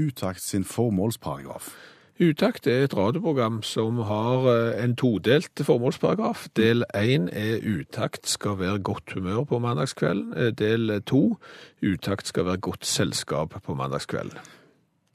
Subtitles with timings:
[0.00, 1.74] Utakt sin formålsparagraf.
[2.20, 6.48] Utakt er et radioprogram som har eh, en todelt formålsparagraf.
[6.56, 10.34] Del én er utakt skal være godt humør på mandagskvelden.
[10.36, 11.38] Eh, Del to
[11.82, 14.36] utakt skal være godt selskap på mandagskvelden.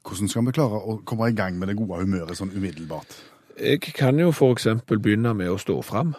[0.06, 3.14] Hvordan skal vi klare å komme i gang med det gode humøret sånn umiddelbart?
[3.62, 6.16] Jeg kan jo eksempel begynne med å stå fram.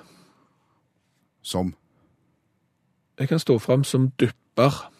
[1.42, 1.74] Som
[3.18, 4.90] Jeg kan stå fram som dypper.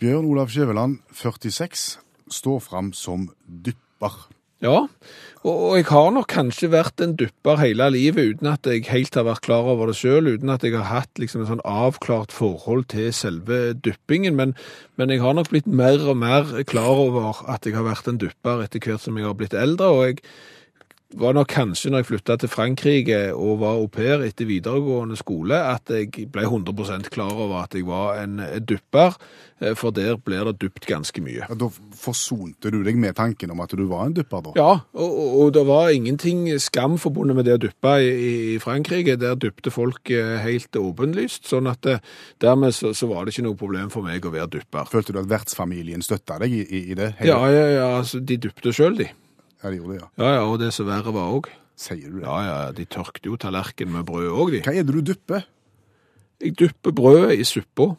[0.00, 1.98] Bjørn Olav Skjæveland, 46,
[2.32, 4.14] står fram som dypper.
[4.64, 4.86] Ja,
[5.44, 9.26] og jeg har nok kanskje vært en dypper hele livet uten at jeg helt har
[9.28, 12.86] vært klar over det sjøl, uten at jeg har hatt liksom en sånn avklart forhold
[12.92, 14.38] til selve dyppingen.
[14.40, 14.54] Men,
[14.96, 18.22] men jeg har nok blitt mer og mer klar over at jeg har vært en
[18.24, 19.92] dypper etter hvert som jeg har blitt eldre.
[19.92, 20.24] og jeg
[21.18, 25.56] var nok kanskje når jeg flytta til Frankrike og var au pair etter videregående skole,
[25.58, 29.16] at jeg ble 100% klar over at jeg var en dypper,
[29.60, 31.42] eh, for der blir det dupt ganske mye.
[31.48, 34.54] Ja, da forsonte du deg med tanken om at du var en dupper, da?
[34.58, 38.12] Ja, og, og, det var ingenting skam forbundet med det å duppe i,
[38.54, 39.18] i Frankrike.
[39.20, 41.98] Der dupte folk eh, helt åpenlyst, sånn at det,
[42.42, 44.86] dermed så, så var det ikke noe problem for meg å være dupper.
[44.90, 47.16] Følte du at vertsfamilien støtta deg i, i, det?
[47.18, 47.32] det?
[47.32, 49.10] Ja, ja, ja, altså, de dupte sjøl, de.
[49.60, 50.10] Ja, de gjorde det, ja.
[50.20, 51.50] Ja, ja, og det som verre var òg.
[51.80, 52.26] Sier du det?
[52.26, 54.62] Ja, ja, de tørkte jo tallerken med brød òg, de.
[54.64, 55.46] Hva er det du dupper?
[56.40, 57.92] Jeg dupper brødet i suppa.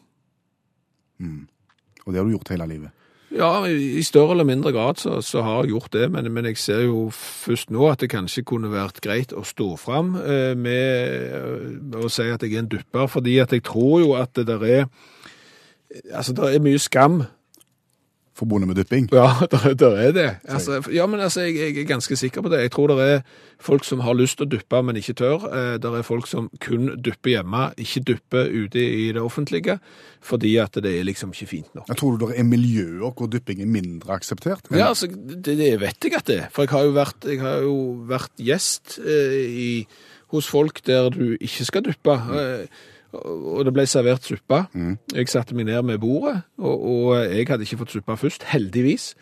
[1.21, 2.97] Og det har du gjort hele livet.
[3.31, 6.45] Ja, i i større eller mindre grad så, så har jeg gjort det, men, men
[6.49, 10.51] jeg ser jo først nå at det kanskje kunne vært greit å stå fram eh,
[10.59, 14.35] med, eh, å si at jeg er en dupper, fordi at jeg tror jo at
[14.35, 14.85] det der er
[16.15, 17.17] Altså, det er mye skam.
[18.41, 19.07] Forbundet med dypping?
[19.13, 20.27] Ja, der, der er det.
[20.49, 22.63] Altså, ja, men altså, jeg, jeg er ganske sikker på det.
[22.65, 23.21] Jeg tror det er
[23.61, 25.43] folk som har lyst til å dyppe, men ikke tør.
[25.51, 29.77] Eh, Det er folk som kun dypper hjemme, ikke dypper ute i det offentlige,
[30.25, 31.85] fordi at det er liksom ikke fint nok.
[31.91, 34.65] Jeg tror du det er miljøer hvor dypping er mindre akseptert?
[34.73, 36.47] Ja, altså, det, det vet jeg at det er.
[36.53, 37.75] For jeg har jo vært, jeg har jo
[38.09, 39.69] vært gjest eh, i,
[40.33, 42.17] hos folk der du ikke skal dyppe.
[42.41, 42.65] Eh,
[43.13, 44.65] og det ble servert suppe.
[45.15, 49.15] Jeg satte meg ned med bordet, og, og jeg hadde ikke fått suppe først, heldigvis.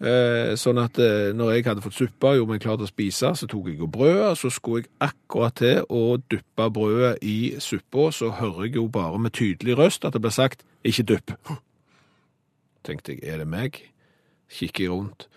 [0.00, 2.88] Eh, sånn at eh, når jeg hadde fått suppe og gjorde meg klar til å
[2.88, 7.36] spise, så tok jeg jo brødet, så skulle jeg akkurat til å dyppe brødet i
[7.60, 11.36] suppa, så hører jeg jo bare med tydelig røst at det blir sagt 'ikke dypp'.
[12.84, 13.76] Tenkte jeg, er det meg?
[14.48, 15.28] Kikker jeg rundt.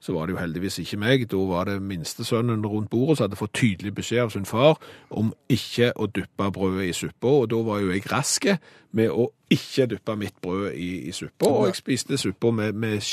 [0.00, 1.26] Så var det jo heldigvis ikke meg.
[1.28, 4.78] Da var det minstesønnen rundt bordet som hadde fått tydelig beskjed av sin far
[5.10, 8.48] om ikke å dyppe brødet i suppa, og da var jo jeg rask
[8.96, 13.04] med å ikke dyppe mitt brød i, i suppa, og jeg spiste suppa med, med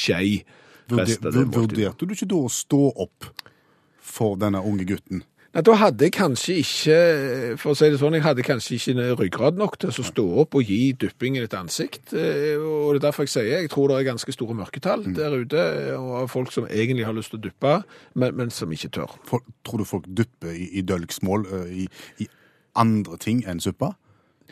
[1.51, 1.57] måltidet.
[1.57, 3.27] vurderte du ikke da å stå opp
[3.99, 5.25] for denne unge gutten?
[5.57, 6.97] Nei, da hadde jeg kanskje ikke,
[7.57, 10.53] for å si det sånn, jeg hadde kanskje ikke ryggrad nok til å stå opp
[10.53, 12.13] og gi duppingen et ansikt.
[12.13, 15.33] eh, Og det er derfor jeg sier jeg tror det er ganske store mørketall der
[15.33, 15.63] ute
[15.97, 17.73] og av folk som egentlig har lyst til å duppe,
[18.13, 19.17] men, men som ikke tør.
[19.25, 21.87] Folk, tror du folk dupper i, i dølgsmål i,
[22.21, 22.29] i
[22.77, 23.95] andre ting enn suppa?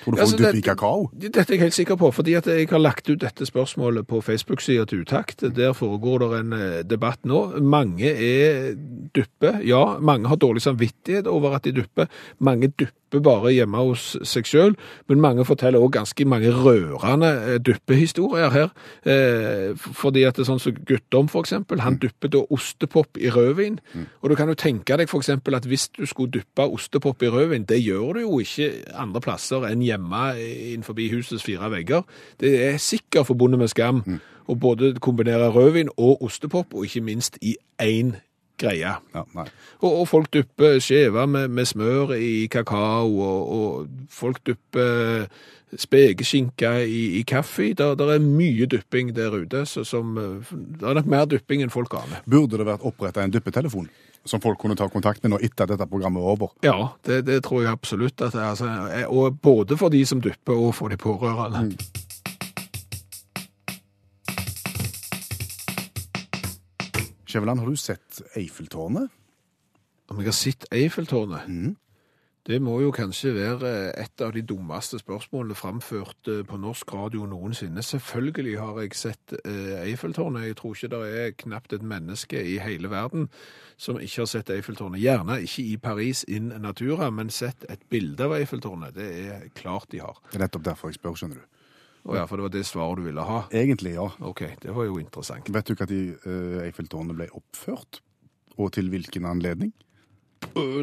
[0.04, 1.08] Tror du folk Altså, i kakao?
[1.14, 4.22] Dette er jeg helt sikker på, fordi at jeg har lagt ut dette spørsmålet på
[4.26, 5.46] Facebook-sida til Utakt.
[5.56, 7.46] Der foregår det en eh, debatt nå.
[7.64, 8.74] Mange er
[9.16, 9.56] duppe.
[9.66, 12.12] Ja, mange har dårlig samvittighet over at de dupper.
[12.40, 12.74] Mange
[13.16, 14.76] dypper bare hjemme hos seg sjøl,
[15.10, 18.70] men mange forteller òg ganske mange rørende duppehistorier dyppehistorier her.
[19.06, 23.30] Eh, fordi at det er sånn som Guttorm, for eksempel, han dupper da ostepop i
[23.30, 23.80] rødvin.
[24.22, 27.30] Og du kan jo tenke deg for eksempel at hvis du skulle dyppe ostepop i
[27.30, 32.04] rødvin, det gjør du jo ikke andre plasser enn hjemme innenfor husets fire vegger.
[32.40, 34.04] Det er sikkert forbundet med skam
[34.48, 38.16] å både kombinere rødvin og ostepop, og ikke minst i én
[38.62, 38.96] greie.
[39.16, 39.26] Ja.
[39.80, 45.28] Og, og folk dupper skjever med, med smør i kakao, og, og folk dupper
[45.80, 47.74] spekeskinke i, i kaffe.
[47.74, 51.64] Der, der er mye dypping der ute, så som, eh, det er nok mer dypping
[51.66, 52.24] enn folk aner.
[52.30, 53.90] Burde det vært oppretta en dyppetelefon
[54.26, 56.56] som folk kunne ta kontakt med nå etter at dette programmet er over?
[56.66, 58.22] Ja, det, det tror jeg absolutt.
[58.26, 61.76] At altså, eh, og både for de som dypper, og for de pårørende.
[67.36, 69.10] Skjæveland, har du sett Eiffeltårnet?
[70.08, 71.50] Om jeg har sett Eiffeltårnet?
[72.48, 77.26] Det må jo kanskje være et av de dummeste spørsmålene framført eh, på norsk radio
[77.28, 77.84] noensinne.
[77.84, 80.46] Selvfølgelig har jeg sett eh, Eiffeltårnet.
[80.48, 83.28] Jeg tror ikke det er knapt et menneske i hele verden
[83.76, 85.04] som ikke har sett Eiffeltårnet.
[85.04, 88.96] Gjerne ikke i Paris in natura, men sett et bilde av Eiffeltårnet.
[88.96, 90.24] Det er klart de har.
[90.32, 91.55] Det er nettopp derfor jeg spør, skjønner du.
[92.06, 93.40] Å ja, for det var det svaret du ville ha.
[93.50, 94.06] Egentlig, ja.
[94.22, 95.50] OK, det var jo interessant.
[95.50, 95.90] Vet du når
[96.28, 98.04] uh, Eiffeltårnet ble oppført?
[98.62, 99.74] Og til hvilken anledning?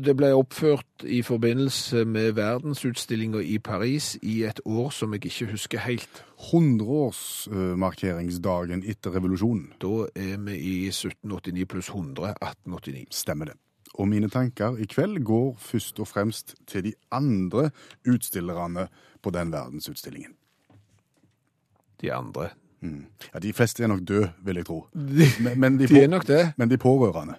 [0.02, 5.46] Det ble oppført i forbindelse med verdensutstillinga i Paris i et år som jeg ikke
[5.52, 6.24] husker helt.
[6.50, 9.72] 100-årsmarkeringsdagen etter revolusjonen.
[9.80, 13.06] Da er vi i 1789 pluss 100, 1889.
[13.14, 13.56] Stemmer det.
[13.94, 17.70] Og mine tanker i kveld går først og fremst til de andre
[18.08, 18.88] utstillerne
[19.22, 20.32] på den verdensutstillingen.
[22.02, 22.50] De andre.
[22.82, 24.86] Ja, De fleste er nok døde, vil jeg tro.
[25.44, 26.52] Men, men, de, de er nok det.
[26.56, 27.34] men de pårørende.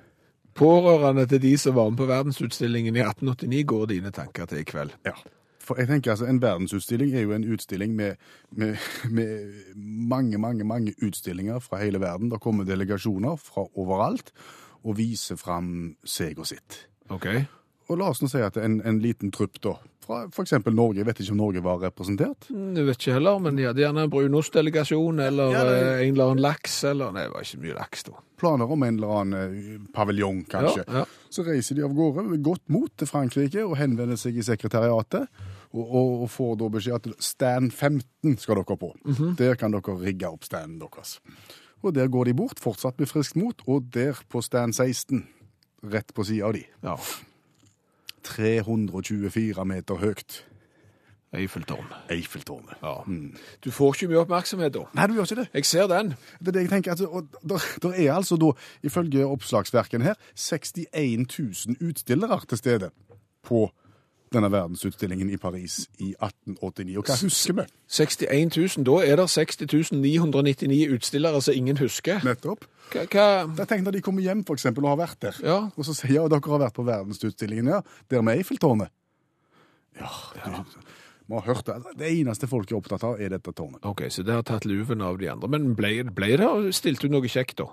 [0.55, 4.63] Pårørende til de som var med på verdensutstillingen i 1889, går dine tanker til i
[4.63, 4.93] kveld.
[5.05, 5.15] Ja.
[5.63, 8.15] For jeg tenker altså, En verdensutstilling er jo en utstilling med,
[8.51, 8.75] med,
[9.09, 9.53] med
[10.07, 12.31] mange, mange mange utstillinger fra hele verden.
[12.31, 14.31] Det kommer delegasjoner fra overalt
[14.83, 16.87] og viser fram seg og sitt.
[17.09, 17.27] OK?
[17.89, 20.53] Og la oss nå si at en, en liten trupp da, fra f.eks.
[20.67, 23.81] Norge, jeg vet ikke om Norge var representert, Jeg vet ikke heller, men de hadde
[23.83, 27.41] gjerne en brunostdelegasjon eller Ja, det- eh, en eller annen laks, eller Nei, det var
[27.47, 28.11] ikke mye laks, da.
[28.37, 30.83] planer om en eller annen eh, paviljong kanskje.
[30.87, 31.05] Ja, ja.
[31.29, 35.27] Så reiser de av gårde med godt mot til Frankrike og henvender seg i sekretariatet.
[35.73, 38.91] Og, og, og får da beskjed at stand 15 skal dere på.
[39.39, 41.15] Der kan dere rigge opp standen deres.
[41.81, 45.25] Og der går de bort, fortsatt med friskt mot, og der på stand 16,
[45.83, 46.61] rett på sida av de.
[46.85, 46.93] Ja.
[48.23, 50.41] 324 meter høyt.
[51.33, 51.87] Eiffeltårn.
[52.13, 52.75] Eiffeltårnet.
[52.83, 52.93] Ja.
[53.65, 54.83] Du får ikke mye oppmerksomhet da.
[54.93, 55.47] Nei, du gjør ikke det.
[55.57, 56.11] Jeg ser den.
[56.39, 56.93] Det er det jeg tenker.
[56.93, 58.51] Altså, og der, der er altså da,
[58.85, 62.91] ifølge oppslagsverken her, 61 000 utstillere til stede
[63.43, 63.65] på
[64.33, 66.97] denne verdensutstillingen i Paris i 1889.
[66.99, 67.65] Og hva husker vi?
[67.93, 68.85] 61 000.
[68.87, 72.23] Da er det 60 999 utstillere som ingen husker.
[72.25, 72.65] Nettopp.
[72.93, 73.27] Hva, hva
[73.61, 75.59] Jeg tenkte når de kommer hjem for eksempel, og har vært der, Ja.
[75.75, 77.81] og så sier ja, dere har vært på verdensutstillingen, ja,
[78.11, 78.91] der med Eiffeltårnet.
[79.99, 80.09] Ja,
[80.41, 80.63] ja.
[81.29, 81.77] vi har hørt det.
[81.97, 83.83] Det eneste folk er opptatt av, er dette tårnet.
[83.85, 85.49] OK, så det har tatt luven av de andre.
[85.53, 87.69] Men ble, ble det stilt ut noe kjekt, da?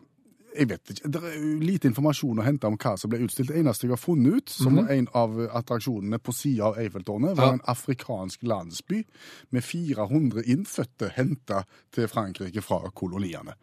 [0.57, 1.09] Jeg vet ikke.
[1.09, 3.49] Det er lite informasjon å hente om hva som ble utstilt.
[3.53, 7.37] Det eneste jeg har funnet ut, som var en av attraksjonene på sida av Eiffeltårnet,
[7.37, 7.53] var Ja.
[7.53, 9.05] en afrikansk landsby
[9.51, 13.55] med 400 innfødte henta til Frankrike fra koloniene.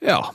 [0.00, 0.32] Ja.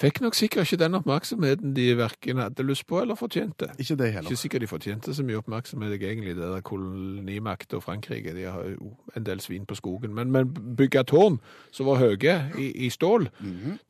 [0.00, 3.68] Fikk nok sikkert ikke den oppmerksomheten de verken hadde lyst på eller fortjente.
[3.76, 4.30] Ikke det heller.
[4.30, 8.32] Ikke sikkert de fortjente så mye oppmerksomhet, egentlig, det der kolonimakt og Frankrike.
[8.36, 10.14] De har jo en del svin på skogen.
[10.16, 11.36] Men, men bygge tårn
[11.70, 13.28] som var høye i, i stål,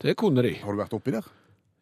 [0.03, 0.57] det kunne de.
[0.65, 1.31] Har du vært oppi der?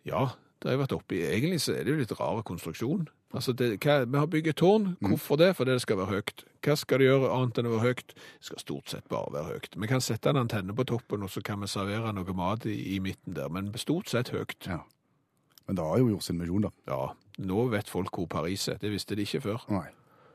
[0.06, 0.28] Ja,
[0.62, 1.24] det har jeg vært oppi.
[1.26, 3.08] Egentlig så er det jo litt rar konstruksjon.
[3.30, 4.96] Altså, det, hva, vi har bygget tårn.
[5.06, 5.52] Hvorfor det?
[5.56, 6.44] Fordi det skal være høyt.
[6.66, 8.16] Hva skal det gjøre annet enn å være høyt?
[8.16, 9.76] Det skal stort sett bare være høyt.
[9.78, 12.74] Vi kan sette en antenne på toppen, og så kan vi servere noe mat i,
[12.96, 13.52] i midten der.
[13.54, 14.58] Men stort sett høyt.
[14.66, 14.81] Ja.
[15.70, 16.74] Men det har jo gjort sin misjon, da.
[16.90, 17.04] Ja,
[17.46, 18.81] nå vet folk hvor Paris er.
[18.81, 19.70] Det visste de ikke før.
[19.70, 19.86] Nei.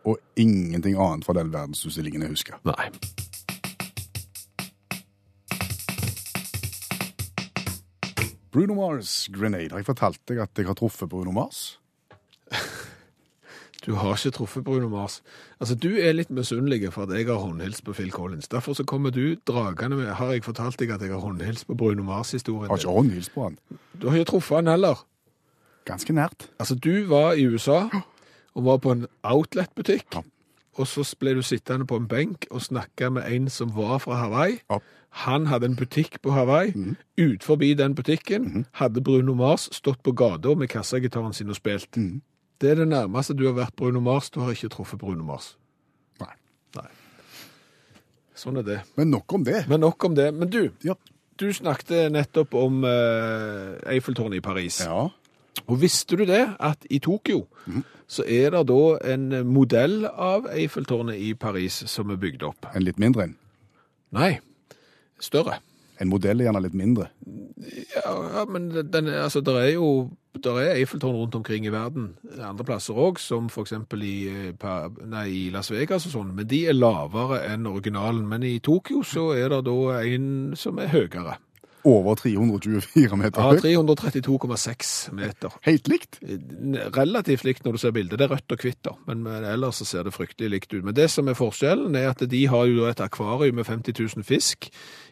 [0.06, 2.62] Og ingenting annet fra den verdensutstillingen jeg husker.
[2.62, 2.93] Nei.
[8.55, 9.73] Bruno Mars, Grenade.
[9.75, 11.81] Har jeg fortalt deg at jeg har truffet Bruno Mars?
[13.86, 15.22] Du har ikke truffet Bruno Mars.
[15.60, 18.48] Altså, Du er litt misunnelig for at jeg har håndhilst på Phil Collins.
[18.48, 21.74] Derfor så kommer du dragende med Har jeg fortalt deg at jeg har håndhilst på
[21.76, 22.70] Bruno Mars-historien?
[22.70, 23.58] Har ikke håndhilst på han.
[24.02, 25.05] Du har ikke truffet han heller.
[25.84, 26.48] Ganske nært.
[26.58, 27.82] Altså, du var i USA
[28.55, 30.20] og var på en outlet-butikk, Ja.
[30.79, 34.14] og så ble du sittende på en benk og snakke med en som var fra
[34.14, 34.60] Hawaii.
[34.70, 34.79] Ja.
[35.10, 36.72] Han hadde en butikk på Hawaii.
[37.19, 41.98] Ut forbi den butikken hadde Bruno Mars stått på gata med kassagitaren sin og spilt.
[42.61, 44.31] Det er det nærmeste du har vært Bruno Mars.
[44.31, 45.56] Du har ikke truffet Bruno Mars.
[46.23, 46.31] Nei.
[46.77, 46.87] Nei.
[48.39, 48.79] Sånn er det.
[48.99, 49.65] Men nok om det.
[49.70, 50.31] Men nok om det.
[50.34, 50.94] Men du, Ja.
[51.39, 54.81] du snakket nettopp om uh, Eiffeltårnet i Paris.
[54.87, 55.08] ja.
[55.70, 57.44] Og visste du det, at i Tokyo
[58.11, 58.79] så er det da
[59.13, 62.67] en modell av Eiffeltårnet i Paris som er bygd opp?
[62.75, 63.37] En litt mindre en.
[64.13, 64.41] Nei,
[65.23, 65.61] større.
[66.03, 67.08] En modell er gjerne litt mindre.
[67.94, 69.89] Ja, ja, men den, altså, der er jo
[70.43, 73.72] der er Eiffeltårn rundt omkring i verden, andre plasser òg, som f.eks.
[74.03, 78.27] I, eh, i Las Vegas og sånn, men de er lavere enn originalen.
[78.29, 80.27] Men i Tokyo så er det da en
[80.58, 81.39] som er høyere.
[81.84, 85.53] Over 324 meter Ja, 332,6 meter.
[85.62, 86.17] Helt likt.
[86.96, 88.19] Relativt likt når du ser bildet.
[88.19, 88.88] Det er rødt og hvitt.
[89.06, 90.84] Men, men ellers så ser det fryktelig likt ut.
[90.84, 94.24] Men det som er forskjellen, er at de har jo et akvarium med 50 000
[94.24, 94.70] fisk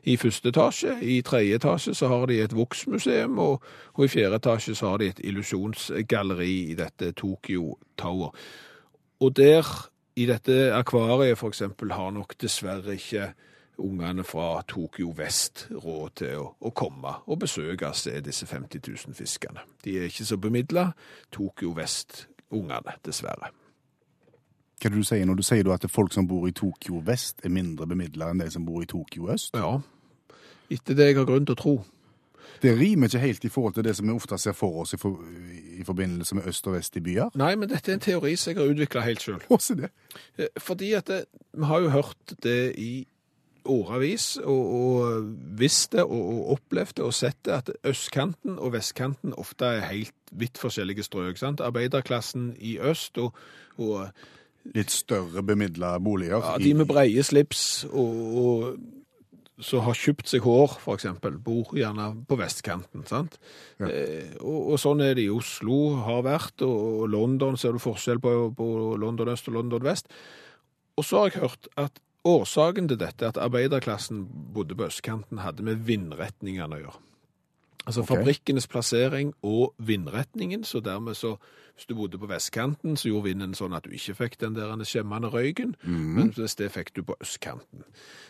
[0.09, 0.97] i første etasje.
[1.03, 3.63] I tredje etasje så har de et voksmuseum, og,
[3.93, 8.33] og i fjerde etasje så har de et illusjonsgalleri i dette Tokyo Tower.
[9.21, 9.69] Og der,
[10.17, 13.35] i dette akvariet eksempel, har nok dessverre ikke
[13.79, 18.83] ungene fra Tokyo Vest råd til å, å komme og besøke og se disse 50
[18.89, 19.65] 000 fiskene.
[19.85, 20.91] De er ikke så bemidla,
[21.33, 23.53] Tokyo Vest-ungene, dessverre.
[24.83, 27.45] Hva er det du sier når du sier at folk som bor i Tokyo vest
[27.47, 29.55] er mindre bemidla enn de som bor i Tokyo øst?
[29.55, 29.77] Ja,
[30.73, 31.75] etter det jeg har grunn til å tro.
[32.63, 34.99] Det rimer ikke helt i forhold til det som vi ofte ser for oss i,
[34.99, 35.23] for,
[35.79, 37.33] i forbindelse med øst og vest i byer.
[37.39, 39.43] Nei, men dette er en teori som jeg har utvikla helt sjøl.
[40.39, 41.25] Eh, Fordi at det,
[41.55, 42.93] vi har jo hørt det i
[43.69, 48.75] årevis, og, og visst det, og, og opplevd det, og sett det, at østkanten og
[48.77, 51.39] vestkanten ofte er helt vidt forskjellige strøk.
[51.41, 51.61] sant?
[51.61, 53.37] Arbeiderklassen i øst og,
[53.79, 54.09] og
[54.63, 56.39] Litt større bemidla boliger.
[56.39, 58.77] ja, de med breie slips og, og
[59.63, 63.39] som har kjøpt seg hår, eksempel, bor gjerne på vestkanten, sant?
[63.81, 63.89] Ja.
[63.89, 68.23] Eh, og, sånn er det i Oslo, har vært, og, og London ser du forskjell
[68.23, 68.69] på, på
[69.03, 70.11] London øst og London vest.
[70.99, 75.65] Og så har jeg hørt at årsaken til dette, at arbeiderklassen bodde på østkanten, hadde
[75.67, 77.01] med vindretningene å gjøre.
[77.83, 78.17] Altså okay.
[78.17, 81.35] fabrikkenes plassering og vindretningen, så dermed så,
[81.75, 84.71] hvis du bodde på vestkanten, så gjorde vinden sånn at du ikke fikk den der
[84.87, 87.83] skjemmende røyken, men hvis det fikk du på østkanten.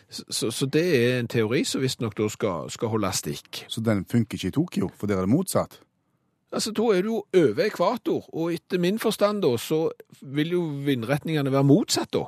[0.09, 3.65] Så, så, så det er en teori som visstnok da skal, skal holde stikk.
[3.69, 5.79] Så den funker ikke i Tokyo, for der er det motsatt.
[6.53, 9.87] Altså, da er du jo over ekvator, og etter min forstand da, så
[10.21, 12.27] vil jo vindretningene være motsatt da.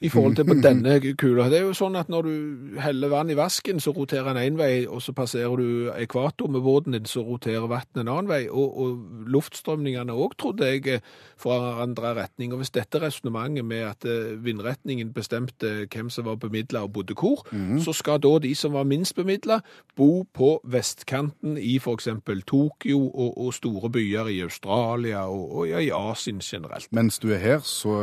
[0.00, 1.48] I forhold til på denne kula.
[1.52, 4.58] Det er jo sånn at når du heller vann i vasken, så roterer den en
[4.60, 8.42] vei, og så passerer du ekvator med båten din, så roterer vannet en annen vei.
[8.48, 11.02] Og, og luftstrømningene òg, trodde jeg,
[11.40, 12.52] forandra forandrer retning.
[12.52, 17.14] Og hvis dette resonnementet med at eh, vindretningen bestemte hvem som var bemidla og bodde
[17.14, 17.44] hvor,
[17.78, 19.60] så skal da de som var minst bemidla,
[19.96, 22.08] bo på vestkanten i f.eks.
[22.46, 26.88] Tokyo og, og store byer i Australia og, og i Asien generelt.
[26.92, 28.00] Mens du er her, så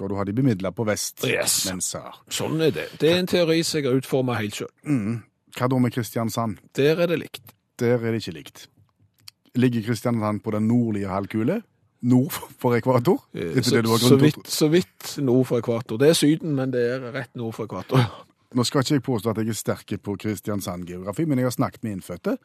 [0.00, 1.24] skal du har de bemidla på vest.
[1.28, 1.66] Yes.
[1.68, 2.14] Menser.
[2.32, 2.86] Sånn er det.
[3.00, 4.70] Det er en teori som jeg har utforma helt sjøl.
[5.58, 6.60] Hva da med Kristiansand?
[6.78, 7.52] Der er det likt.
[7.80, 8.62] Der er det ikke likt.
[9.60, 11.58] Ligger Kristiansand på den nordlige halvkule?
[12.00, 13.18] Nord for ekvator?
[13.34, 15.98] Eh, Så, det du har så, vidt, så vidt nord for ekvator.
[16.00, 18.00] Det er Syden, men det er rett nord for ekvator.
[18.56, 21.84] Nå skal ikke jeg påstå at jeg er sterk på Kristiansand-geografi, men jeg har snakket
[21.84, 22.38] med innfødte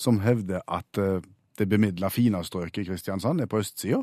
[0.00, 1.20] som hevder at eh,
[1.58, 4.00] det bemidla fina strøket i Kristiansand er på østsida,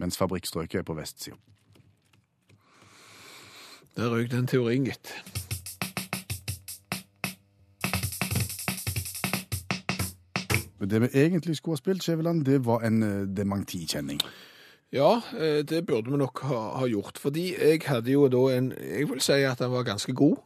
[0.00, 1.36] mens fabrikkstrøket er på vestsida.
[3.96, 5.14] Der røyk den teorien, gitt.
[10.78, 14.20] Men det vi egentlig skulle ha spilt, Skjæveland, det var en eh, dementikjenning.
[14.92, 17.18] Ja, eh, det burde vi nok ha, ha gjort.
[17.18, 20.36] Fordi jeg hadde jo da en Jeg vil si at den var ganske god.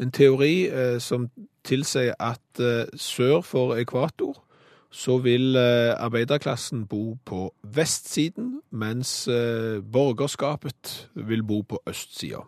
[0.00, 1.30] En teori eh, som
[1.64, 4.44] tilsier at eh, sør for ekvator
[4.90, 12.42] så vil eh, arbeiderklassen bo på vestsiden, mens eh, borgerskapet vil bo på østsida.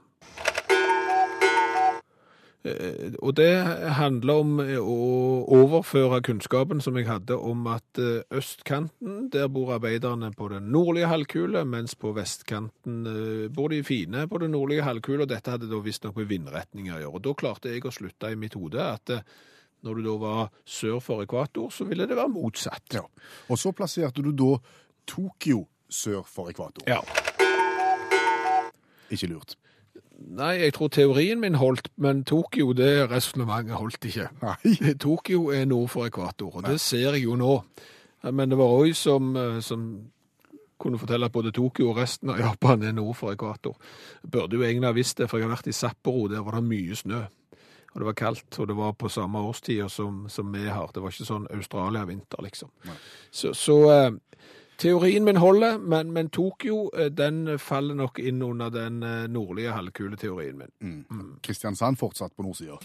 [2.64, 3.50] Eh, Og det
[3.98, 9.72] handler om eh, å overføre kunnskapen som jeg hadde om at eh, østkanten, der bor
[9.74, 13.02] arbeiderne på den nordlige halvkule, mens på vestkanten
[13.54, 17.00] bor de fine på den nordlige halvkule, og dette hadde da visstnok med vindretninger å
[17.02, 17.14] gjøre.
[17.18, 19.16] Og da klarte jeg å slutte i mitt hode at
[19.82, 22.86] når du da var sør for ekvator, så ville det være motsatt.
[22.94, 23.02] Ja.
[23.50, 24.54] Og så plasserte du da
[25.10, 26.86] Tokyo sør for ekvator.
[26.86, 27.02] Ja.
[29.10, 29.56] Ikke lurt.
[30.32, 34.28] Nei, jeg tror teorien min holdt, men Tokyo, det resonnementet holdt ikke.
[34.42, 34.74] Nei.
[35.06, 37.56] Tokyo er nord for ekvator, og det ser jeg jo nå.
[38.30, 39.86] Men det var Roy som, eh, som
[40.82, 43.76] kunne fortelle at både Tokyo og resten av Japan er nord for ekvator.
[44.22, 46.66] Burde jo egentlig ha visst det, for jeg har vært i Sapporo, der var det
[46.66, 47.22] mye snø.
[47.92, 50.88] Og det var kaldt, og det var på samme årstider som, som vi har.
[50.94, 52.70] Det var ikke sånn Australia-vinter, liksom.
[53.30, 54.14] Så, så eh,
[54.78, 59.72] teorien min holder, men, men Tokyo eh, den faller nok inn under den nordlige, nordlige
[59.72, 61.04] halvkuleteorien min.
[61.42, 62.78] Kristiansand fortsatt på nordsida.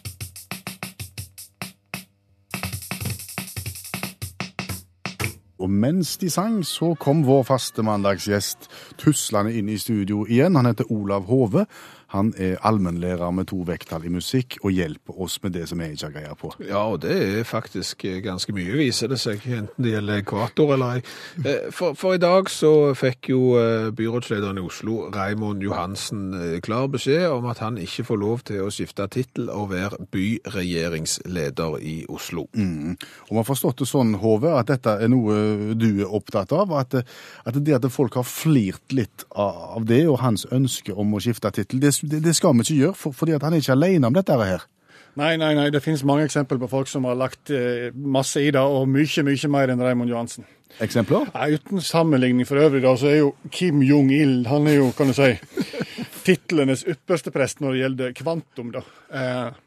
[5.60, 8.70] Og mens de sang, så kom vår faste mandagsgjest
[9.01, 10.56] tuslende inn i studio igjen.
[10.56, 11.65] Han heter Olav Hove.
[12.14, 15.90] Han er allmennlærer med to vekttall i musikk og hjelper oss med det som vi
[15.92, 16.52] ikke har greie på.
[16.64, 20.74] Ja, og det er faktisk eh, ganske mye, viser det seg, enten det gjelder ekvator
[20.78, 21.02] eller ei.
[21.44, 26.30] Eh, For, for i dag så fikk jo eh, byrådslederen i Oslo, Raimond Johansen,
[26.64, 31.78] klar beskjed om at han ikke får lov til å skifte tittel og være byregjeringsleder
[31.84, 32.48] i Oslo.
[32.48, 36.72] Og vi har forstått det sånn, Hove, at dette er noe du er opptatt av.
[36.78, 36.96] At,
[37.48, 41.52] at det at folk har flirt litt av det og hans ønske om å skifte
[41.56, 44.18] tittel, det, det, det skal vi ikke gjøre, for, fordi han er ikke alene om
[44.18, 44.66] dette her.
[45.18, 48.51] Nei, nei, nei, det finnes mange eksempler på folk som har lagt eh, masse i
[48.54, 50.46] det, og mye, mye mer enn Raymond Johansen.
[50.84, 51.32] Eksempler?
[51.34, 55.10] Nei, uten sammenligning for øvrig, da, så er jo Kim Jong-il han er jo, kan
[55.10, 55.32] du si,
[56.27, 58.70] titlenes ypperste prest når det gjelder kvantum.
[58.75, 58.84] da.
[59.10, 59.63] Eh,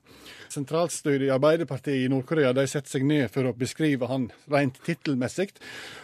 [0.51, 5.51] Sentralstyret i Arbeiderpartiet i Nord-Korea de setter seg ned for å beskrive han rent tittelmessig,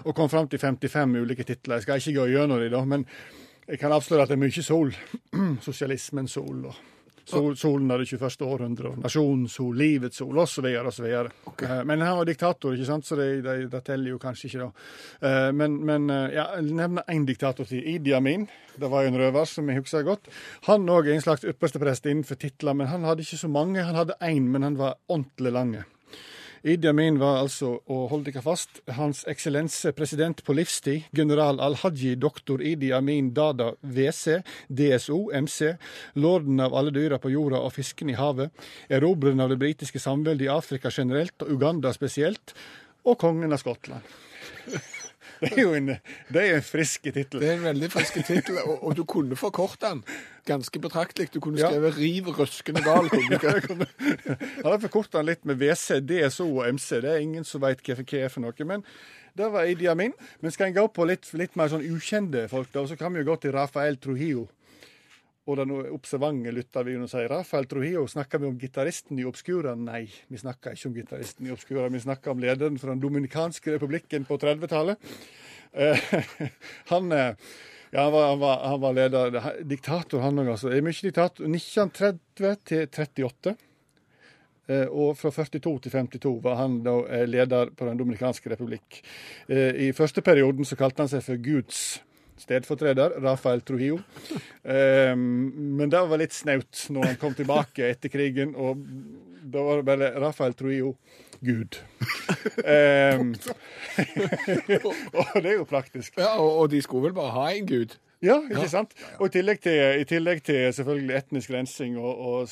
[0.06, 1.78] og kom fram til 55 ulike titler.
[1.78, 3.06] Jeg skal ikke gå gjennom dem, da, men
[3.68, 4.92] jeg kan avsløre at det er mye sol.
[5.66, 6.76] Sosialismens sol, og
[7.26, 8.44] sol, solen av det 21.
[8.46, 10.68] århundre, og nasjonens sol, livets sol, osv.
[10.86, 11.06] osv.
[11.10, 14.68] Eh, Men han var diktator, ikke sant, så det, det, det teller jo kanskje ikke,
[14.68, 14.86] da.
[15.26, 17.82] Eh, Men, men eh, ja, jeg nevner én diktator til.
[17.96, 18.46] Idi Amin.
[18.76, 20.30] Det var jo en røver som jeg husker godt.
[20.68, 23.82] Han òg er en slags yppersteprest innenfor titler, men han hadde ikke så mange.
[23.82, 25.84] Han hadde én, men han var ordentlig lange.
[26.66, 32.16] Idi Amin var altså, og hold dere fast, Hans eksellense president på livstid, general al-Haji
[32.18, 35.76] doktor Idi Amin Dada WC, DSO, MC,
[36.18, 38.50] lorden av alle dyra på jorda og fisken i havet,
[38.90, 42.56] erobreren av det britiske samveldet i Afrika generelt og Uganda spesielt,
[43.06, 44.14] og kongen av Skottland.
[45.40, 45.86] Det er jo en,
[46.32, 47.40] det er en frisk tittel.
[47.42, 50.00] Det er en veldig frisk tittel, og, og du kunne forkorte den
[50.48, 51.28] ganske betraktelig.
[51.34, 51.68] Du kunne Ja.
[51.70, 53.08] skrevet 'riv røskende gal'.
[53.10, 54.36] kunne du ikke?
[54.64, 57.00] Har forkorta den litt med WC, DSO og MC.
[57.02, 58.64] Det er ingen som veit hva hva er for noe.
[58.64, 58.84] Men
[59.36, 60.12] det var Idi Amin.
[60.40, 63.20] Men skal en gå på litt, litt mer sånn ukjente folk, da, så kan vi
[63.20, 64.48] jo gå til Rafael Trujillo.
[65.46, 68.02] Og den observante lytter vil jo si Rafael Trujillo.
[68.10, 69.76] Snakker vi om gitaristen i Obscura?
[69.78, 71.86] Nei, vi snakker ikke om gitaristen i Obscura.
[71.92, 75.12] Vi snakker om lederen for den dominikanske republikken på 30-tallet.
[75.70, 76.02] Eh,
[76.90, 77.52] han, eh,
[77.92, 79.38] ja, han, var, han, var, han var leder,
[79.70, 80.72] diktator han òg, altså.
[80.74, 81.46] Er mye diktator.
[81.46, 83.54] 1930 til 38.
[84.66, 88.98] Eh, Og fra 42 til 52 var han da leder på Den dominikanske republikk.
[89.46, 92.00] I første perioden så kalte han seg for Guds
[92.40, 94.00] stedfortreder, Rafael Trujillo.
[94.64, 98.82] Eh, Men det var litt snaut når han kom tilbake etter krigen, og
[99.46, 100.96] da var det bare Rafael Trujillo
[101.44, 101.76] Gud.
[102.64, 103.34] um,
[105.20, 106.16] og det er jo praktisk.
[106.18, 107.96] Ja, og, og de skulle vel bare ha en gud?
[108.24, 108.94] Ja, ikke sant?
[109.20, 112.48] Og i tillegg til, i tillegg til selvfølgelig etnisk rensing og, og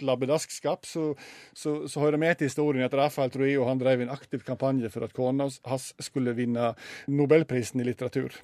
[0.00, 1.12] slabbedaskskap, så,
[1.56, 5.06] så, så hører med til historien at Rafael Trujillo han drev en aktiv kampanje for
[5.06, 6.72] at kona hans skulle vinne
[7.10, 8.34] Nobelprisen i litteratur.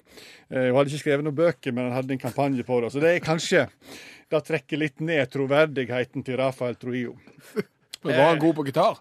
[0.49, 2.93] Eh, hun hadde ikke skrevet noen bøker, men han hadde en kampanje på det.
[2.93, 3.67] Så det er kanskje
[4.27, 7.15] Det trekker litt ned troverdigheten til Rafael Trujillo.
[8.03, 8.99] Men var han god på gitar?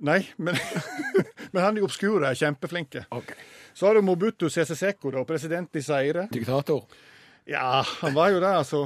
[0.00, 0.56] Nei, men,
[1.52, 3.02] men han i Obscura er kjempeflinke.
[3.12, 3.36] Okay.
[3.76, 6.26] Så har du Mobutu Sese Seko, president i Seire.
[6.32, 6.86] Diktator.
[7.50, 8.84] Ja, han var jo det, altså.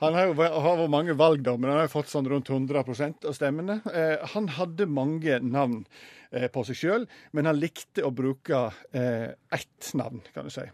[0.00, 3.24] Han har jo vært- mange valg, da, men han har jo fått sånn rundt 100%
[3.28, 3.76] av stemmene.
[3.86, 5.84] Eh, han hadde mange navn
[6.32, 10.66] eh, på seg sjøl, men han likte å bruke eh, ett navn, kan du si.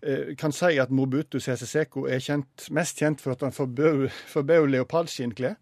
[0.00, 4.70] Eh, kan si at Mobutu Sese er kjent, mest kjent for at han forbød, forbød
[4.72, 5.56] leopardskinnklær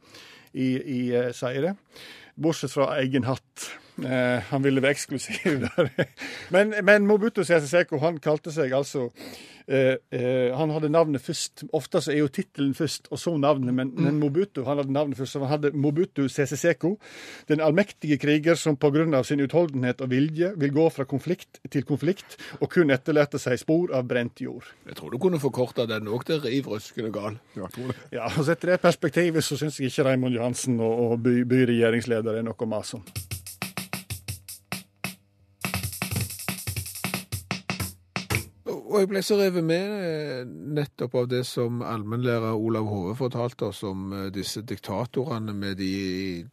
[0.54, 1.74] i, i eh, Zaire.
[2.38, 3.70] Bortsett fra egen hatt.
[4.04, 5.90] Eh, han ville være eksklusiv der.
[6.52, 9.06] men, men Mobutu Seseko, han kalte seg altså
[9.68, 11.64] eh, eh, Han hadde navnet først.
[11.76, 13.72] Ofte så er jo tittelen først, og så navnet.
[13.74, 15.32] Men, men Mobutu han hadde navnet først.
[15.32, 16.96] Så han hadde Mobutu Seseko,
[17.48, 19.22] den allmektige kriger som pga.
[19.24, 23.94] sin utholdenhet og vilje vil gå fra konflikt til konflikt, og kun etterlater seg spor
[23.96, 24.64] av brent jord.
[24.86, 27.38] Jeg tror du kunne forkorta den òg til riv røskende gal.
[27.56, 27.70] Ja.
[28.12, 31.40] Ja, og Sett i det perspektivet så syns jeg ikke Raymond Johansen og, og by,
[31.48, 33.25] byregjeringsleder er noe å mase om.
[38.86, 43.70] Og jeg ble så revet med eh, nettopp av det som allmennlærer Olav Hove fortalte
[43.72, 46.44] oss om eh, disse diktatorene med de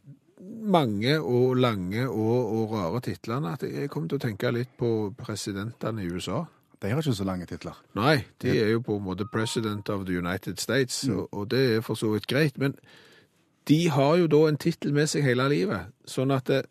[0.43, 5.13] mange og lange og, og rare titlene, at jeg kom til å tenke litt på
[5.19, 6.43] presidentene i USA.
[6.83, 7.77] De har ikke så lange titler.
[7.95, 11.63] Nei, de er jo på en måte President of the United States, og, og det
[11.77, 12.57] er for så vidt greit.
[12.59, 12.75] Men
[13.69, 16.65] de har jo da en tittel med seg hele livet, sånn at det,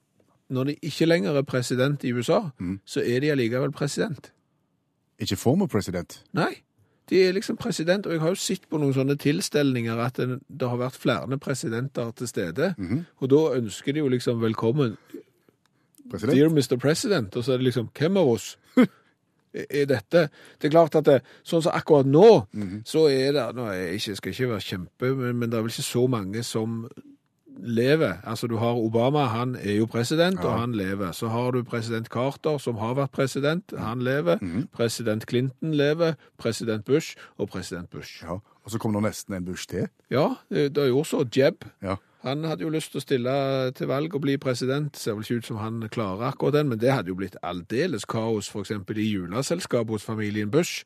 [0.53, 2.43] når de ikke lenger er president i USA,
[2.85, 4.32] så er de allikevel president.
[5.23, 6.19] Ikke former president.
[6.35, 6.51] Nei,
[7.11, 10.39] de er liksom president, og jeg har jo sett på noen sånne tilstelninger at det,
[10.49, 12.73] det har vært flere presidenter til stede,
[13.21, 14.97] og da ønsker de jo liksom velkommen,
[16.11, 16.35] president.
[16.35, 16.77] dear Mr.
[16.81, 18.57] President, og så er det liksom, hvem av oss
[19.53, 20.29] er dette?
[20.59, 22.29] Det er klart at det, sånn som akkurat nå,
[22.89, 25.75] så er det, nå jeg ikke, skal ikke være kjempe, men, men det er vel
[25.75, 26.87] ikke så mange som
[27.59, 28.15] lever.
[28.25, 31.13] Altså du har Obama, han er jo president, og han lever.
[31.13, 34.39] Så har du president Carter, som har vært president, han lever.
[34.73, 38.23] President Clinton lever, president Bush og president Bush.
[38.23, 38.39] Ja.
[38.65, 39.89] Og så kom det nesten en bush til.
[40.11, 41.25] Ja, det, det gjorde så.
[41.37, 41.97] Jeb, Ja.
[42.23, 44.97] han hadde jo lyst til å stille til valg og bli president.
[44.97, 48.05] Ser vel ikke ut som han klarer akkurat den, men det hadde jo blitt aldeles
[48.07, 50.85] kaos eksempel i juleselskapet hos familien Bush.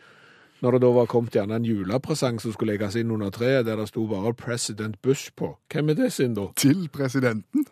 [0.64, 3.76] Når det da var kommet gjerne en julepresang som skulle legges inn under treet, der
[3.76, 5.50] det sto bare President Bush på.
[5.72, 6.46] Hvem er det sin da?
[6.56, 7.66] Til presidenten.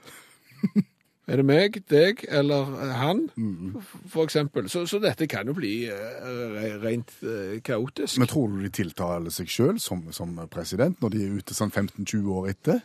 [1.24, 3.78] Er det meg, deg eller eh, han, Mm.
[4.12, 4.66] for eksempel?
[4.68, 8.18] Så, så dette kan jo bli uh, rent uh, kaotisk.
[8.20, 11.72] Men tror du de tiltaler seg sjøl som, som president når de er ute sånn
[11.72, 12.82] 15-20 år etter?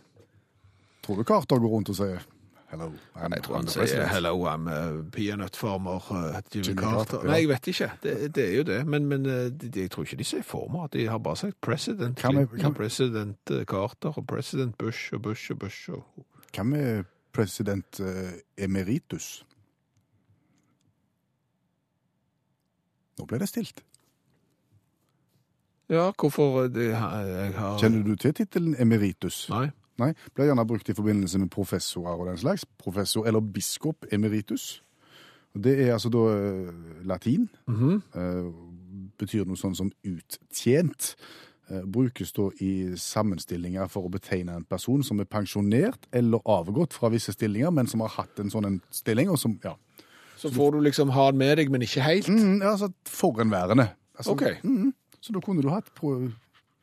[1.03, 2.23] Tror du Carter går rundt og sier
[2.71, 2.91] hello?
[3.15, 7.05] I'm, Jeg tror han sier 'hello, I'm a peanut farmer', uh, Jimmy, Jimmy Carter.
[7.05, 7.27] Carter.
[7.27, 7.91] Nei, jeg vet ikke.
[8.03, 8.87] Det, det er jo det.
[8.87, 10.87] Men, men eh, de, jeg tror ikke de sier former.
[10.87, 15.21] De har bare sagt president Kan vi- kan- president eh, Carter og president Bush og
[15.21, 15.89] Bush og Bush.
[15.89, 16.03] Og...
[16.55, 17.03] Hva med
[17.33, 19.45] president uh, emeritus?
[23.19, 23.83] Nå ble det stilt.
[25.89, 29.47] Ja, hvorfor det, jeg har Kjenner du til tittelen emeritus?
[29.49, 29.69] Nei.
[29.99, 32.65] Nei, Blir gjerne brukt i forbindelse med professorer og den slags.
[32.79, 34.81] Professor eller biskop emeritus.
[35.57, 37.49] Det er altså da eh, latin.
[37.67, 38.53] Mm -hmm.
[39.17, 41.15] betyr noe sånn som uttjent.
[41.69, 46.95] Eh, brukes da i sammenstillinger for å betegne en person som er pensjonert eller avgått
[46.97, 49.75] fra visse stillinger, men som har hatt en sånn en stilling, og som Ja,
[50.37, 52.27] Så får du liksom ha den med deg, men ikke helt.
[52.27, 53.89] mm, ja altså forhenværende.
[54.17, 54.43] Altså, Ok.
[54.63, 55.93] mm, så da kunne du hatt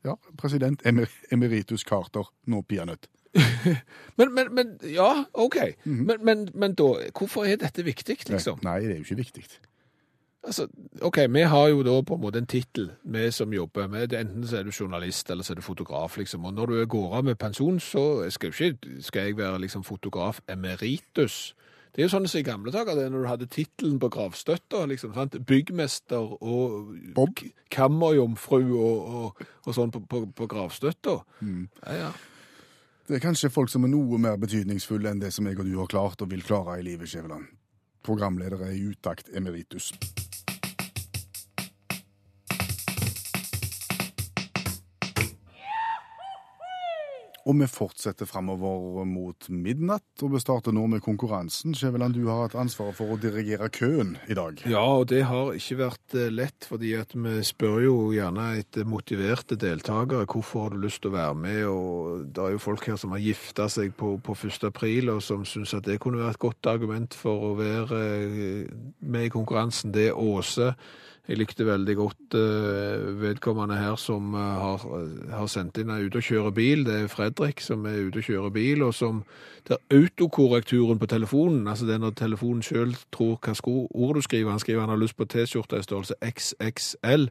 [0.07, 3.11] ja, president emer, emeritus Carter, nå peanøtt.
[4.17, 5.57] Men, men, men ja, OK.
[5.85, 8.63] men, men, men da, hvorfor er dette viktig, liksom?
[8.65, 9.43] Nei, det er jo ikke viktig.
[10.47, 10.69] Altså,
[11.03, 14.21] ok, vi har jo da på en måte en tittel, vi som jobber med det.
[14.21, 16.45] Enten så er du journalist, eller så er du fotograf, liksom.
[16.45, 20.41] Og når du går av med pensjon, så skal, ikke, skal jeg være liksom fotograf
[20.49, 21.57] emeritus.
[21.97, 24.11] Det er jo sånn som i gamle dager, det er når du hadde tittelen på
[24.13, 25.39] gravstøtta, liksom, sant?
[25.49, 27.41] Byggmester og Bob.
[27.73, 31.15] kammerjomfru og, og, og sånn på, på, på gravstøtta.
[31.41, 32.11] Ja, ja.
[33.09, 35.73] Det er kanskje folk som er noe mer betydningsfulle enn det som jeg og du
[35.79, 37.49] har klart og vil klare i livet, Skjæveland.
[38.05, 39.95] Programledere i utakt emeritus.
[47.47, 51.77] Og vi fortsetter framover mot midnatt, og vi starter nå med konkurransen.
[51.79, 54.65] Skjæveland, du har hatt ansvaret for å dirigere køen i dag.
[54.67, 58.89] Ja, og det har ikke vært eh, lett, fordi at vi spør jo gjerne etter
[58.91, 60.27] motiverte deltakere.
[60.27, 61.63] Hvorfor har du lyst til å være med?
[61.71, 64.67] Og det er jo folk her som har gifta seg på, på 1.
[64.67, 68.79] april, og som syns at det kunne være et godt argument for å være eh,
[69.07, 69.95] med i konkurransen.
[69.95, 70.73] Det er Åse.
[71.27, 74.85] Jeg likte veldig godt eh, vedkommende her som eh, har,
[75.35, 76.85] har sendt inn er ute og kjører bil.
[76.87, 79.25] Det er Fredrik som er ute og kjører bil, og som
[79.67, 83.57] der autokorrekturen på telefonen, altså det er når telefonen sjøl tror hva
[83.91, 87.27] ord du skriver, han skriver han har lyst på T-skjorte i størrelse XXL,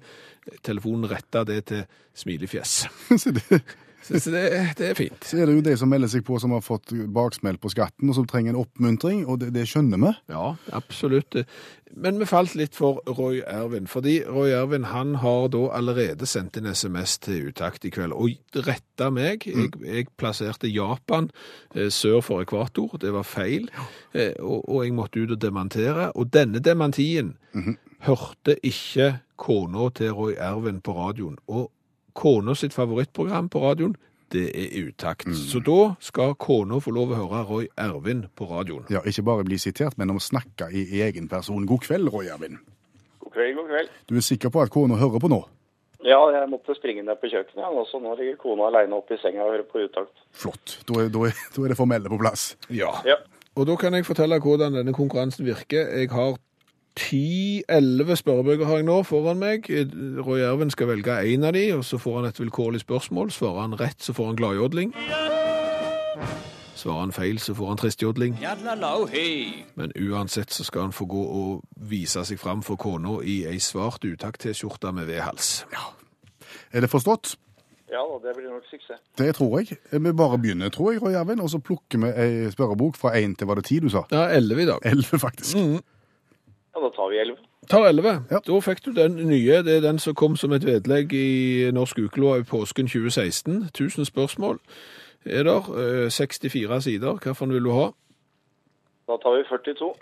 [0.68, 1.88] telefonen retter det til
[2.20, 2.78] smilefjes.
[4.06, 4.42] Så, det,
[4.78, 5.24] det, er fint.
[5.26, 8.12] så er det jo de som melder seg på som har fått baksmell på skatten,
[8.12, 10.12] og som trenger en oppmuntring, og det, det skjønner vi.
[10.30, 11.38] Ja, absolutt.
[11.96, 16.60] Men vi falt litt for Roy Ervin, fordi Roy Ervin han har da allerede sendt
[16.60, 19.48] en SMS til utakt i kveld, og retta meg.
[19.50, 21.32] Jeg, jeg plasserte Japan
[21.74, 23.72] eh, sør for ekvator, det var feil,
[24.14, 26.12] eh, og, og jeg måtte ut og dementere.
[26.14, 27.34] Og denne demantien
[28.06, 31.40] hørte ikke kona til Roy Ervin på radioen.
[31.48, 31.72] Og
[32.16, 33.96] kona sitt favorittprogram på radioen,
[34.34, 35.30] det er utakt.
[35.38, 38.88] Så da skal kona få lov å høre Roy Ervin på radioen.
[38.90, 41.68] Ja, ikke bare bli sitert, men om å snakke i egen person.
[41.70, 42.58] God kveld, Roy Ervin.
[43.22, 43.94] God kveld, god kveld.
[44.10, 45.44] Du er sikker på at kona hører på nå?
[46.06, 49.22] Ja, jeg måtte springe ned på kjøkkenet, og så nå ligger kona alene oppe i
[49.22, 50.26] senga og hører på utakt.
[50.38, 50.80] Flott.
[50.86, 52.52] Da er, da er, da er det formelle på plass.
[52.70, 52.92] Ja.
[53.08, 53.18] Ja.
[53.56, 55.88] Og da kan jeg fortelle hvordan denne konkurransen virker.
[55.98, 56.36] Jeg har
[57.00, 59.68] 10-11 spørrebøker har jeg nå foran meg.
[60.26, 63.32] Roy Ervin skal velge en av de, og så får han et vilkårlig spørsmål.
[63.36, 64.94] Svarer han rett, så får han gladjodling.
[66.76, 68.38] Svarer han feil, så får han tristjodling.
[69.76, 73.60] Men uansett så skal han få gå og vise seg fram for kona i ei
[73.64, 75.66] svart utakt-T-skjorte med V-hals.
[76.72, 77.36] Er det forstått?
[77.92, 79.00] Ja da, det blir nok suksess.
[79.20, 79.78] Det tror jeg.
[79.92, 83.36] Vi bare begynner, tror jeg, Roy Ervin, og så plukker vi ei spørrebok fra én
[83.38, 84.04] til var det ti du sa?
[84.12, 84.88] Ja, 11 i dag.
[84.90, 85.60] Elleve, faktisk.
[86.76, 87.38] Ja, da tar vi elleve.
[87.70, 88.26] Tar 11.
[88.32, 88.40] Ja.
[88.48, 89.62] Da fikk du den nye.
[89.64, 93.64] Det er den som kom som et vedlegg i Norsk Ukelov i påsken 2016.
[93.72, 94.60] 1000 spørsmål
[95.26, 95.70] er der.
[96.06, 97.14] eh, 64 sider.
[97.24, 97.88] Hvilken vil du ha?
[99.08, 99.94] Da tar vi 42.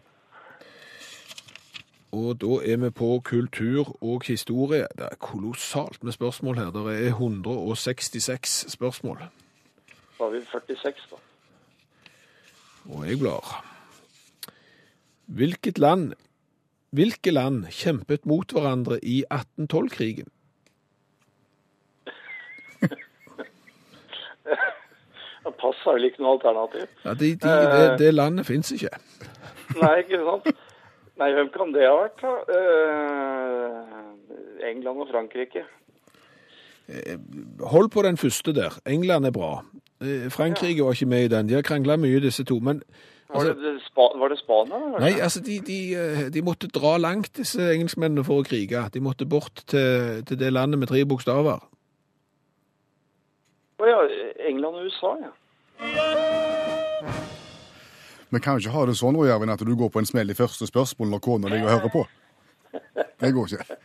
[2.14, 4.88] Og da er vi på kultur og historie.
[4.98, 6.66] Det er kolossalt med spørsmål her.
[6.72, 9.18] Det er 166 spørsmål.
[10.20, 11.16] Da har vi 46, da.
[12.94, 13.66] Og jeg blar.
[15.26, 16.14] Hvilket land,
[16.94, 20.30] hvilke land kjempet mot hverandre i 1812-krigen?
[25.44, 26.86] Det Pass er vel ikke noe alternativ.
[27.04, 28.90] Ja, de, de, det, det landet fins ikke.
[29.82, 30.46] Nei, ikke sant?
[31.20, 32.32] Nei, hvem kan det ha vært, da?
[32.58, 33.74] Eh,
[34.70, 35.64] England og Frankrike.
[37.74, 38.72] Hold på den første der.
[38.86, 39.52] England er bra.
[40.04, 41.50] Frankrike Frankrike var ikke med i den.
[41.50, 42.60] De har krangla mye, disse to.
[42.60, 42.82] Men
[43.30, 44.76] Var det, det spa, var det Spania?
[44.76, 45.00] eller?
[45.00, 48.84] Nei, altså, de, de, eh, de måtte dra langt, disse engelskmennene, for å krige.
[48.94, 51.64] De måtte bort til, til det landet med tre bokstaver.
[53.84, 54.04] Å ja,
[54.48, 55.32] England og USA, ja.
[58.34, 60.32] Vi kan jo ikke ha det sånn, Roy Ervin, at du går på en smell
[60.34, 62.06] i første spørsmål når kona ligger og hører på.
[63.22, 63.78] Det går ikke.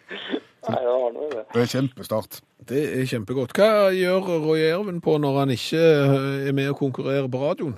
[0.68, 1.42] Nei, det var noe det.
[1.52, 2.38] Det er kjempestart.
[2.68, 3.52] Det er kjempegodt.
[3.56, 7.76] Hva gjør Roy Erven på når han ikke eh, er med og konkurrerer på radioen?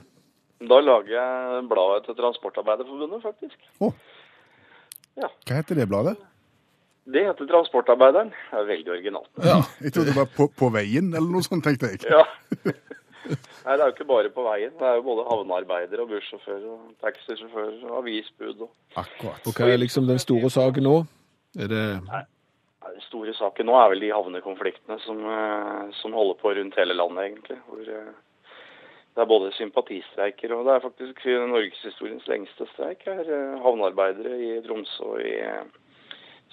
[0.68, 3.57] Da lager jeg bladet til Transportarbeiderforbundet, faktisk.
[3.81, 3.94] Oh.
[5.16, 5.31] Ja.
[5.49, 6.16] Hva heter det bladet?
[7.11, 8.31] Det heter Transportarbeideren.
[8.51, 9.31] Det er veldig originalt.
[9.44, 12.05] Ja, Jeg trodde det var på, på veien, eller noe sånt, tenkte jeg.
[12.12, 12.25] Ja.
[13.31, 14.75] Nei, det er jo ikke bare på veien.
[14.79, 18.66] Det er jo både havnearbeidere og bussjåfører og taxisjåfører og avisbud.
[18.66, 18.70] Og...
[19.01, 19.40] Akkurat.
[19.46, 20.96] Og hva er liksom den store saken nå?
[21.59, 22.23] Er det Nei,
[22.85, 26.96] Den store saken nå er vel de havnekonfliktene som, eh, som holder på rundt hele
[26.96, 27.59] landet, egentlig.
[27.68, 28.11] Hvor eh,
[29.20, 33.02] det er både sympatistreiker og det er faktisk norgeshistoriens lengste streik.
[33.04, 35.66] er eh, havnearbeidere i Tromsø i, eh,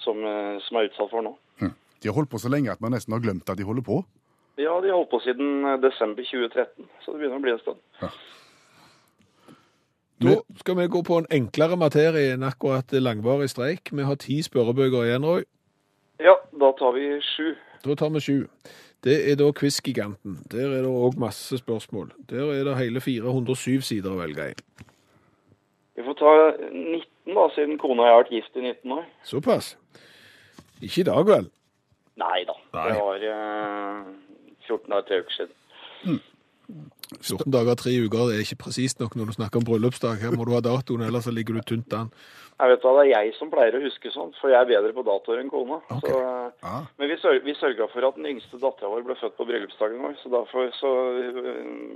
[0.04, 1.32] som, eh, som er utsatt for nå.
[2.02, 4.02] De har holdt på så lenge at man nesten har glemt at de holder på.
[4.58, 7.62] Ja, de har holdt på siden eh, desember 2013, så det begynner å bli en
[7.62, 7.80] stund.
[10.18, 13.94] Da skal vi gå på en enklere materie enn akkurat langvarig streik.
[13.94, 15.46] Vi har ti spørrebøker igjen, Roy.
[16.20, 17.54] Ja, da tar vi sju.
[17.86, 18.38] Da tar vi sju.
[19.04, 20.38] Det er da Quiz-giganten.
[20.50, 22.10] Der er det òg masse spørsmål.
[22.30, 24.56] Der er det hele 407 sider å velge i.
[25.98, 26.32] Vi får ta
[26.70, 29.06] 19, da, siden kona og jeg har vært gift i 19 år.
[29.26, 29.70] Såpass.
[30.82, 31.48] Ikke i dag, vel?
[32.18, 34.04] Nei da, det var eh,
[34.66, 36.20] 14 år til uker siden.
[37.22, 40.18] 14 dager, tre uker, det er ikke presist nok når du snakker om bryllupsdag.
[40.20, 42.10] Her må du ha datoen, ellers så ligger du tynt an.
[42.58, 44.90] Jeg vet hva, Det er jeg som pleier å huske sånt, for jeg er bedre
[44.92, 45.78] på datoer enn kona.
[46.02, 46.82] Så, eh, Ah.
[46.98, 50.00] men vi, sør vi sørga for at den yngste dattera vår ble født på bryllupsdagen
[50.02, 50.90] vår, så derfor så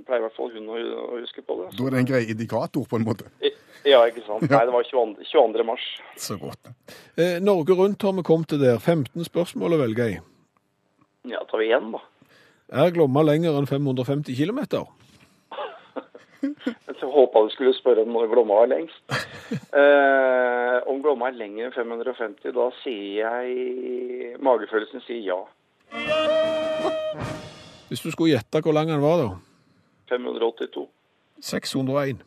[0.07, 1.77] pleier i hvert fall hun å, å huske på det.
[1.77, 3.27] Da er det en grei indikator, på en måte.
[3.43, 3.51] I-
[3.85, 4.43] Ja, ikke sant.
[4.51, 5.25] Nei, det var 22.
[5.27, 5.65] 22.
[5.67, 5.83] mars.
[6.17, 6.71] Så godt.
[7.19, 8.79] Eh, Norge Rundt har vi kommet til der.
[8.79, 10.21] 15 spørsmål å velge i.
[11.27, 11.99] Ja, tar vi igjen, da.
[12.73, 14.63] Er Glomma lenger enn 550 km?
[16.43, 19.03] Jeg håpa du skulle spørre om når Glomma var lengst.
[19.53, 25.39] Eh, om Glomma er lenger enn 550, da sier jeg Magefølelsen sier ja.
[27.89, 29.31] Hvis du skulle gjette hvor lang den var, da?
[30.15, 30.87] 582.
[31.43, 32.23] 601.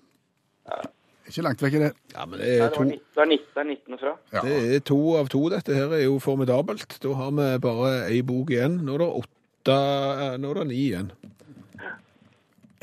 [1.26, 1.92] Ikke langt vekk i det.
[2.14, 4.12] Ja, men det Nei, er det, to, 19, det er 19, det er 19 fra.
[4.36, 4.42] Ja.
[4.46, 5.42] det er to av to.
[5.50, 7.00] Dette her er jo formidabelt.
[7.02, 8.78] Da har vi bare ei bok igjen.
[8.86, 11.10] Nå er det åtte eh, Nå er det ni igjen.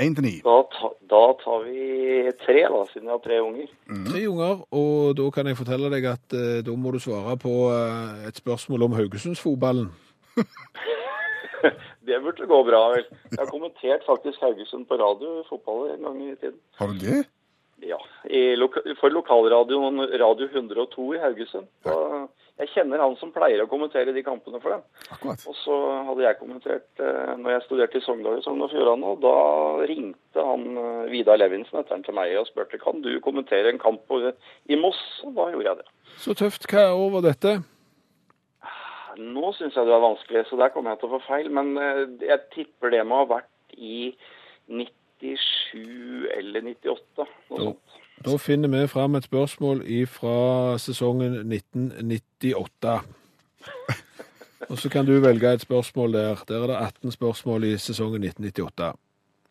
[0.01, 0.37] Én til ni.
[0.45, 3.69] Da, ta, da tar vi tre, da, siden jeg har tre unger.
[4.09, 7.53] Tre unger, og da kan jeg fortelle deg at eh, da må du svare på
[7.75, 9.93] eh, et spørsmål om Haugesundsfotballen.
[12.07, 13.05] Det burde gå bra, vel.
[13.31, 16.59] Jeg har kommentert faktisk Haugesund på radio, fotball, en gang i tiden.
[16.81, 17.21] Har du det?
[17.83, 17.99] Ja,
[19.01, 21.66] for lokalradioen Radio 102 i Haugesund.
[22.61, 24.83] Jeg kjenner han som pleier å kommentere de kampene for dem.
[25.11, 25.42] Akkurat.
[25.51, 29.14] Og så hadde jeg kommentert eh, når jeg studerte i Sogndal i Sogn og Fjordane,
[29.14, 29.35] og da
[29.88, 33.83] ringte han eh, Vidar Levinsen etter han til meg og spurte kan du kommentere en
[33.83, 35.88] kamp i Moss, og da gjorde jeg det.
[36.23, 36.68] Så tøft.
[36.71, 37.57] Hva er over dette?
[39.18, 41.51] Nå syns jeg det er vanskelig, så der kommer jeg til å få feil.
[41.57, 44.12] Men eh, jeg tipper det må ha vært i
[45.23, 47.27] 97 eller 98.
[47.51, 47.99] Noe sånt.
[48.27, 50.37] da finner vi fram et spørsmål fra
[50.83, 53.01] sesongen 1998.
[54.71, 56.45] Og så kan du velge et spørsmål der.
[56.49, 58.93] Der er det 18 spørsmål i sesongen 1998.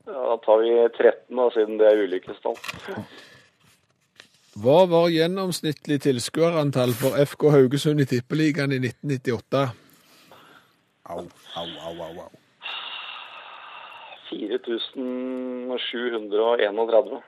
[0.07, 2.57] Ja, da tar vi 13, da, siden det er ulykkestall.
[4.61, 9.69] Hva var gjennomsnittlig tilskuerantall for FK Haugesund i Tippeligaen i 1998?
[11.11, 11.19] Au,
[11.55, 12.19] au, au, au.
[12.25, 12.31] au.
[14.31, 17.21] 4731.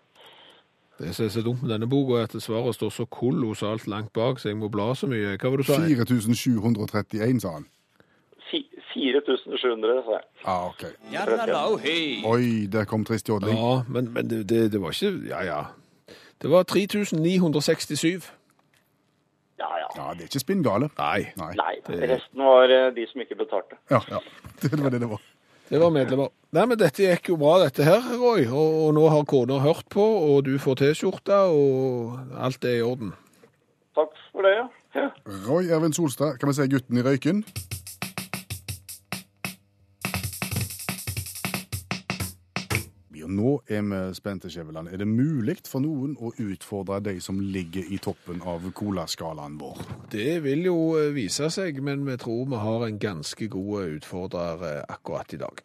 [0.99, 4.13] Det som er så dumt med denne boka, er at svaret står så kolossalt langt
[4.13, 5.37] bak, så jeg må bla så mye.
[5.41, 5.79] Hva var det du sa?
[5.81, 7.65] 4731, sa han.
[8.93, 10.21] 4700, sa jeg.
[10.45, 10.83] Ah, OK.
[12.29, 13.57] Oi, der kom trist jodling.
[13.57, 15.61] Ja, men, men det, det, det var ikke Ja, ja.
[16.41, 18.31] Det var 3967.
[19.59, 19.87] Ja, ja.
[19.97, 20.89] Ja, det er ikke spinngale.
[20.97, 21.25] Nei.
[21.39, 21.53] Nei.
[21.55, 21.75] Nei,
[22.11, 23.75] resten var eh, de som ikke betalte.
[23.89, 24.19] Ja, ja.
[24.61, 25.21] Det var det det var.
[25.69, 26.31] Det var medlemmer.
[26.53, 28.43] Nei, men dette gikk jo bra, dette her, Roy.
[28.45, 32.83] Og, og nå har kona hørt på, og du får T-skjorte, og alt er i
[32.85, 33.15] orden.
[33.97, 34.67] Takk for det, ja.
[34.97, 35.07] ja.
[35.47, 37.41] Roy Ervin Solstad, kan vi si gutten i røyken?
[43.35, 44.91] Nå er vi spente, Skjæveland.
[44.93, 49.83] Er det mulig for noen å utfordre de som ligger i toppen av colaskalaen vår?
[50.13, 54.67] Det vil jo eh, vise seg, men vi tror vi har en ganske god utfordrer
[54.69, 55.63] eh, akkurat i dag.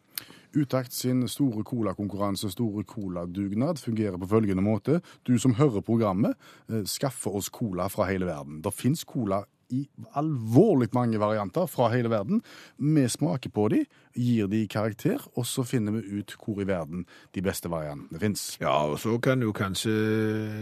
[0.57, 5.01] Utakt sin store colakonkurranse, store coladugnad, fungerer på følgende måte.
[5.29, 6.35] Du som hører programmet,
[6.73, 8.63] eh, skaffer oss cola fra hele verden.
[8.65, 9.85] Det fins cola i
[10.19, 12.43] alvorlig mange varianter fra hele verden.
[12.79, 13.85] Vi smaker på de,
[14.19, 17.05] gir de karakter, og så finner vi ut hvor i verden
[17.37, 18.57] de beste variantene fins.
[18.63, 19.95] Ja, og så kan jo kanskje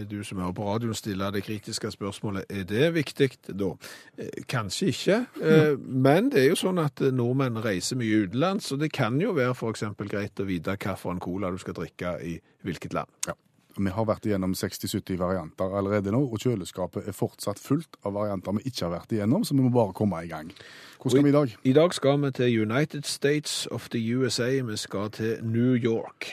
[0.09, 3.73] du som hører på radioen stille det kritiske spørsmålet, er det viktig da?
[4.17, 5.73] Eh, Kanskje ikke, eh,
[6.07, 9.55] men det er jo sånn at nordmenn reiser mye utenlands, så det kan jo være
[9.71, 13.11] eksempel greit å vite hva for en cola du skal drikke i hvilket land.
[13.27, 13.35] Ja.
[13.77, 18.57] Vi har vært igjennom 60-70 varianter allerede nå, og kjøleskapet er fortsatt fullt av varianter
[18.57, 20.49] vi ikke har vært igjennom, så vi må bare komme i gang.
[21.01, 21.53] Hvor skal vi i dag?
[21.63, 26.31] I dag skal vi til United States of the USA, vi skal til New York.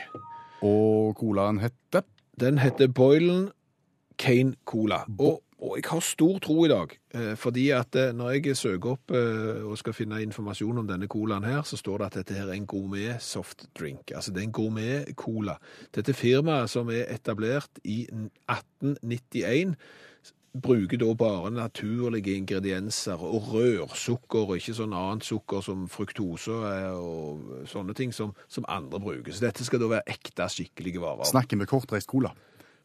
[0.65, 2.07] Og colaen heter
[2.41, 3.51] Den heter Boylan
[4.19, 5.05] Cane Cola.
[5.19, 8.95] Og, og jeg har stor tro i dag, eh, fordi at eh, når jeg søker
[8.95, 12.39] opp eh, og skal finne informasjon om denne colaen her, så står det at dette
[12.39, 14.13] her er en gourmet softdrink.
[14.15, 15.57] Altså det er en gourmet cola.
[15.95, 18.05] Dette firmaet som er etablert i
[18.51, 19.77] 1891,
[20.55, 26.55] bruker da bare naturlige ingredienser og rørsukker, og ikke sånn annet sukker som fruktose
[26.95, 29.35] og sånne ting som, som andre bruker.
[29.35, 31.27] Så dette skal da være ekte, skikkelige varer.
[31.27, 32.31] Snakker vi kortreist cola.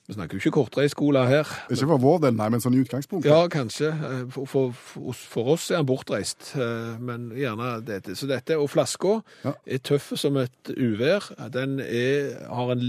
[0.10, 1.50] Vi snakker jo ikke kortreiskola her.
[1.70, 3.30] Ikke for vår del, nei, men sånn i utgangspunktet.
[3.30, 3.92] Ja, kanskje.
[3.94, 8.16] Eh, For, for, for, oss er han bortreist, eh, men gjerne dette.
[8.18, 9.54] Så dette, og flaska Ja.
[9.70, 11.30] er tøff som et uvær.
[11.54, 12.84] Den er, har en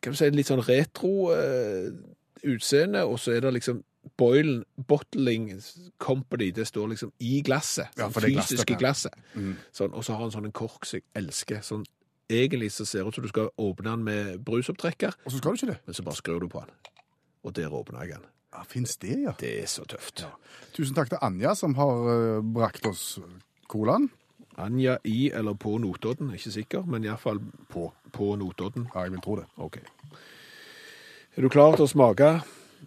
[0.00, 1.90] kan du si, litt sånn retro uh,
[2.46, 3.82] utseende, og så er det liksom
[4.16, 5.50] Boilen Bottling
[6.00, 7.90] Company, det står liksom i glasset.
[7.98, 9.12] Ja, sånn det fysiske glasset.
[9.12, 9.34] glasset.
[9.34, 9.56] Mm.
[9.76, 11.60] Sånn, og så har han sånn en kork som jeg elsker.
[11.66, 11.84] Sånn,
[12.30, 15.50] egentlig så ser det ut som du skal åpne den med brusopptrekker, Og så skal
[15.50, 15.78] du ikke det.
[15.86, 16.70] men så bare skrur du på den.
[17.44, 18.26] Og der åpner jeg den.
[18.54, 19.32] Ja, Fins det, ja.
[19.40, 20.24] Det er så tøft.
[20.74, 23.18] Tusen takk til Anja, som har eh, brakt oss
[23.68, 24.08] colaen.
[24.58, 27.38] Anja i eller på Notodden, ikke sikker, men iallfall
[27.70, 27.92] På.
[28.12, 28.88] på Notodden.
[28.94, 29.46] Ja, jeg vil tro det.
[29.56, 29.78] Ok.
[31.36, 32.32] Er du klar til å smake?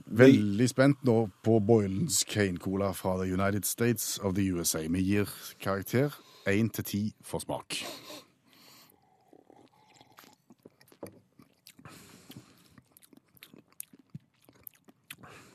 [0.05, 4.83] Veldig spent nå på Boylens Cane Cola fra The United States of the USA.
[4.89, 5.29] Vi gir
[5.63, 6.11] karakter
[6.45, 7.79] 1 til 10 for smak.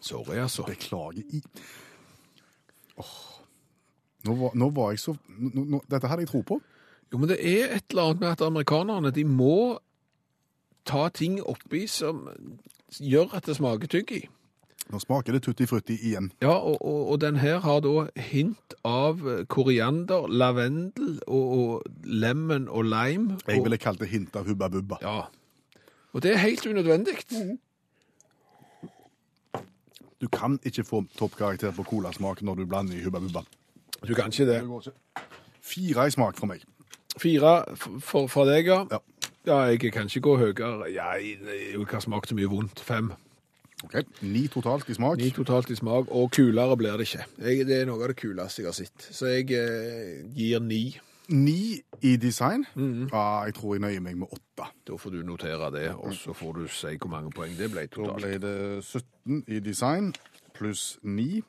[0.08, 0.64] Sorry, altså.
[0.68, 1.42] Beklager i
[2.98, 3.18] Åh.
[4.26, 6.58] Nå, var, nå var jeg så nå, nå, Dette hadde jeg tro på.
[7.12, 9.78] Jo, men det er et eller annet med at amerikanerne, de må
[10.88, 12.26] ta ting oppi som
[12.98, 14.24] gjør at det smaker tyggi.
[14.88, 16.30] Nå smaker det tutti frutti igjen.
[16.40, 19.20] Ja, og, og, og den her har da hint av
[19.52, 23.36] koriander, lavendel og, og lemon og lime.
[23.44, 25.00] Jeg ville kalt det hint av Hubba Bubba.
[25.04, 25.26] Ja.
[26.16, 27.18] Og det er helt unødvendig.
[30.20, 33.44] Du kan ikke få toppkarakter på colasmak når du blander i Hubba Bubba.
[34.02, 34.60] Du kan ikke det.
[34.60, 35.26] Det går ikke.
[35.62, 36.64] Fire i smak fra meg.
[37.18, 38.84] Fire for, for deg, ja.
[38.90, 38.98] Ja.
[39.48, 40.90] Ja, jeg kan ikke gå høyere.
[40.92, 42.80] Ja, jeg har smakt så mye vondt.
[42.84, 43.12] Fem.
[43.84, 43.94] Ok,
[44.26, 45.20] Ni totalt i smak.
[45.22, 47.24] Ni totalt i smak, og kulere blir det ikke.
[47.46, 49.06] Jeg, det er noe av det kuleste jeg har sett.
[49.14, 50.82] Så jeg eh, gir ni.
[51.28, 52.64] Ni i design.
[53.12, 54.68] Ja, jeg tror jeg nøyer meg med åtte.
[54.88, 57.84] Da får du notere det, og så får du si hvor mange poeng det ble
[57.86, 58.22] totalt.
[58.22, 60.12] Da ble det 17 i design
[60.56, 61.42] pluss 9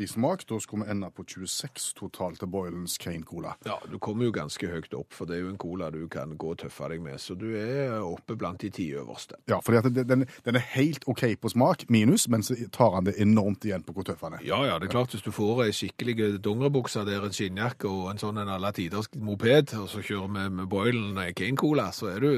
[0.00, 0.46] i smak.
[0.48, 3.54] Da skulle vi ende på 26 totalt til Boylens Kane Cola.
[3.66, 6.36] Ja, du kommer jo ganske høyt opp, for det er jo en cola du kan
[6.38, 9.38] gå og tøffe deg med, så du er oppe blant de ti øverste.
[9.50, 13.16] Ja, for den, den er helt OK på smak, minus, men så tar han det
[13.20, 14.44] enormt igjen på hvor tøff han er.
[14.46, 18.10] Ja, ja, det er klart hvis du får ei skikkelig dongeribukse der, en skinnjakke og
[18.12, 22.12] en sånn en alle tiders moped, og så kjører med, med Boylen Kane Cola, så
[22.14, 22.32] er du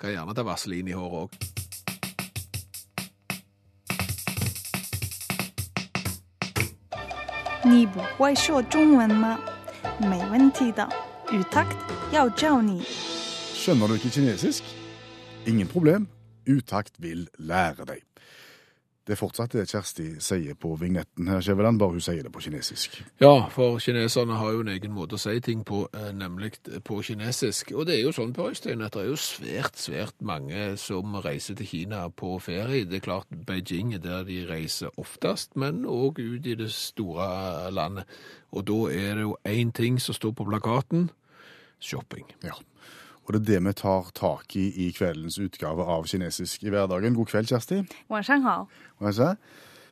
[0.00, 1.68] kan gjerne ta vaselin i håret òg.
[7.69, 9.39] 你不会说中文吗？
[9.99, 10.87] 没问题的，
[11.31, 11.75] 语 takt
[12.11, 12.83] 要教你。
[13.55, 14.63] Skjønner du ikke kinesisk?
[15.45, 16.07] Ingen problem.
[16.47, 18.03] Utakt vil lære deg.
[19.06, 22.42] Det er fortsatt det Kjersti sier på vignetten her, Skjæveland, bare hun sier det på
[22.44, 22.98] kinesisk.
[23.22, 26.52] Ja, for kineserne har jo en egen måte å si ting på, eh, nemlig
[26.84, 27.72] på kinesisk.
[27.74, 31.16] Og det er jo sånn på Øystein at det er jo svært, svært mange som
[31.24, 32.84] reiser til Kina på ferie.
[32.84, 37.70] Det er klart Beijing er der de reiser oftest, men òg ut i det store
[37.72, 38.04] landet.
[38.52, 41.10] Og da er det jo én ting som står på plakaten
[41.80, 42.24] shopping.
[42.42, 42.54] Ja.
[43.30, 47.14] Og det er det vi tar tak i i kveldens utgave av Kinesisk i hverdagen.
[47.14, 47.84] God kveld, Kjersti.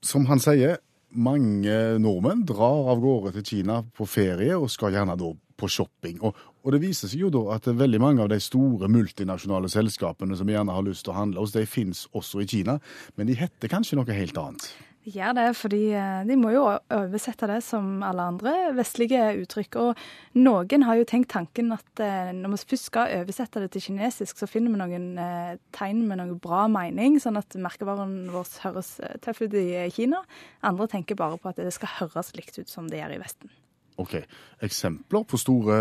[0.02, 0.80] Som han sier,
[1.14, 6.18] mange nordmenn drar av gårde til Kina på ferie og skal gjerne da på shopping.
[6.26, 6.34] Og,
[6.64, 10.50] og, det viser seg jo da at veldig mange av de store multinasjonale selskapene som
[10.50, 12.80] gjerne har lyst til å handle hos, de finnes også i Kina,
[13.14, 14.66] men de heter kanskje noe helt annet
[15.14, 19.78] gjør det, fordi eh, de må jo oversette det som alle andre vestlige uttrykk.
[19.82, 20.02] Og
[20.38, 24.40] noen har jo tenkt tanken at eh, når vi først skal oversette det til kinesisk,
[24.40, 28.96] så finner vi noen eh, tegn med noe bra mening, sånn at merkevaren vår høres
[29.24, 30.24] tøff ut i Kina.
[30.66, 33.56] Andre tenker bare på at det skal høres likt ut som det gjør i Vesten.
[33.98, 34.14] Ok.
[34.62, 35.78] Eksempler på store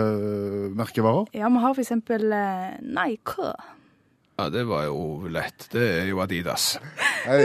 [0.74, 1.30] merkevarer?
[1.38, 3.52] Ja, vi har eh, Nike.
[4.38, 5.64] Ja, det var jo lett.
[5.74, 6.76] Det er jo Adidas.
[7.26, 7.40] Nei,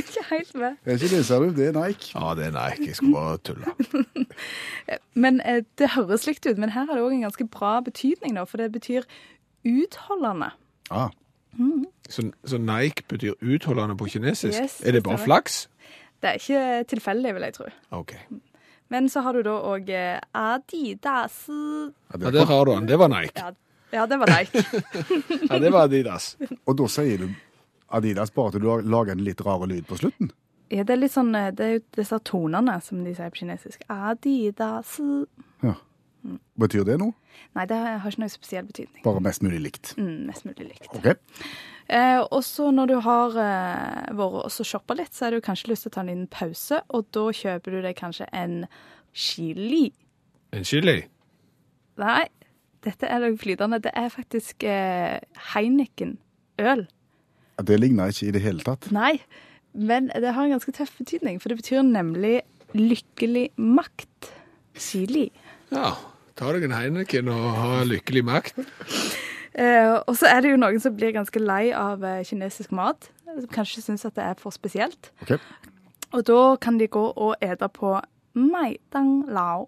[0.00, 0.76] Ikke helt med.
[0.84, 1.52] det er ikke det, ser du.
[1.54, 2.08] Det er Nike.
[2.16, 2.88] Ja, det er Nike.
[2.88, 4.26] Jeg skulle bare tulle.
[5.24, 8.34] Men eh, Det høres likt ut, men her har det òg en ganske bra betydning,
[8.38, 9.06] da, for det betyr
[9.66, 10.50] utholdende.
[10.90, 11.10] Ah,
[12.08, 14.58] Så, så Nike betyr utholdende på kinesisk?
[14.58, 15.68] Yes, er det bare flaks?
[16.22, 17.70] Det er ikke tilfeldig, vil jeg tro.
[17.94, 18.14] OK.
[18.90, 19.90] Men så har du da òg
[20.34, 21.38] Adidas.
[21.48, 22.88] ja, det der har du den.
[22.88, 23.32] Det var Nike.
[23.36, 23.50] Ja,
[23.94, 24.64] ja, det var Nike.
[25.50, 26.36] Ja, det var Adidas.
[26.64, 27.28] Og da sier du
[27.88, 30.32] Adidas bare at du har lager en litt rar lyd på slutten?
[30.68, 33.40] Ja, det er litt sånn eh, Det er jo disse tonene, som de sier på
[33.40, 33.86] kinesisk.
[33.88, 34.98] Adidas.
[35.64, 35.78] Ja.
[36.58, 37.14] Betyr det noe?
[37.56, 39.02] Nei, det har ikke noe spesiell betydning.
[39.04, 39.92] Bare mest mulig likt.
[39.96, 40.88] Mm, mest mulig likt.
[40.98, 41.12] Ok.
[41.88, 45.44] Eh, og så når du har eh, vært og så shoppa litt, så har du
[45.44, 48.58] kanskje lyst til å ta en liten pause, og da kjøper du deg kanskje en
[49.16, 49.86] chili.
[50.52, 50.98] En chili?
[51.98, 52.26] Nei,
[52.88, 53.80] dette er noe flytende.
[53.84, 55.18] Det er faktisk eh,
[55.52, 56.86] Heineken-øl.
[57.68, 58.90] Det ligner ikke i det hele tatt.
[58.94, 59.18] Nei,
[59.74, 62.40] men det har en ganske tøff betydning, for det betyr nemlig
[62.76, 64.32] lykkelig makt.
[64.78, 65.28] Chili.
[65.74, 65.96] Ja.
[66.38, 68.60] Ta deg en Heineken og ha lykkelig makt.
[69.58, 73.08] Eh, og så er det jo noen som blir ganske lei av eh, kinesisk mat.
[73.26, 75.10] Som kanskje syns at det er for spesielt.
[75.24, 75.40] Okay.
[76.14, 77.96] Og da kan de gå og ete på
[78.38, 79.66] Maidang Lao.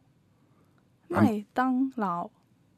[1.10, 2.30] Maidang Lao.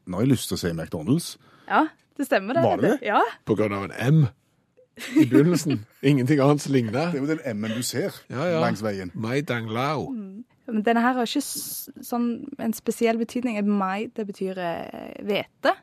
[0.05, 1.33] Nå har jeg lyst til å si McDonald's.
[1.69, 1.85] Ja,
[2.19, 2.63] det stemmer det.
[2.65, 3.07] Var det det?
[3.07, 4.23] Ja, På grunn av en M
[5.17, 5.79] i begynnelsen.
[6.11, 7.11] Ingenting annet som ligner.
[7.13, 8.59] Det er jo den M-en du ser Ja, ja.
[8.61, 9.11] langs veien.
[9.15, 10.09] Mai Dang Lao.
[10.11, 12.27] men denne her har ikke sånn
[12.59, 13.57] en spesiell betydning.
[13.67, 15.73] Mai, det betyr eh, hvete.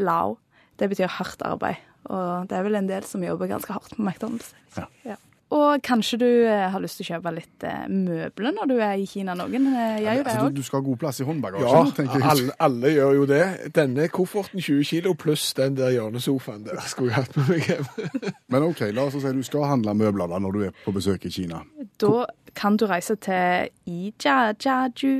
[0.00, 0.38] Lao,
[0.80, 1.76] det betyr hardt arbeid.
[2.10, 4.54] Og det er vel en del som jobber ganske hardt på McDonald's.
[4.78, 4.86] Ja.
[5.04, 5.16] Ja.
[5.50, 9.00] Og kanskje du eh, har lyst til å kjøpe litt eh, møbler når du er
[9.02, 9.34] i Kina.
[9.34, 10.52] Noen eh, gjør jo det Altså, òg.
[10.54, 12.28] du, du skal ha god plass i håndbagasjen, Ja, tenker jeg.
[12.30, 13.40] alle, alle gjør jo det.
[13.74, 17.90] Denne kofferten 20 kilo pluss den der hjørnesofaen der skulle jeg hatt med meg hjem.
[18.54, 21.26] Men OK, la oss si du skal handle møbler da når du er på besøk
[21.26, 21.64] i Kina.
[21.98, 25.12] Da kan du reise til Ijiajiaju.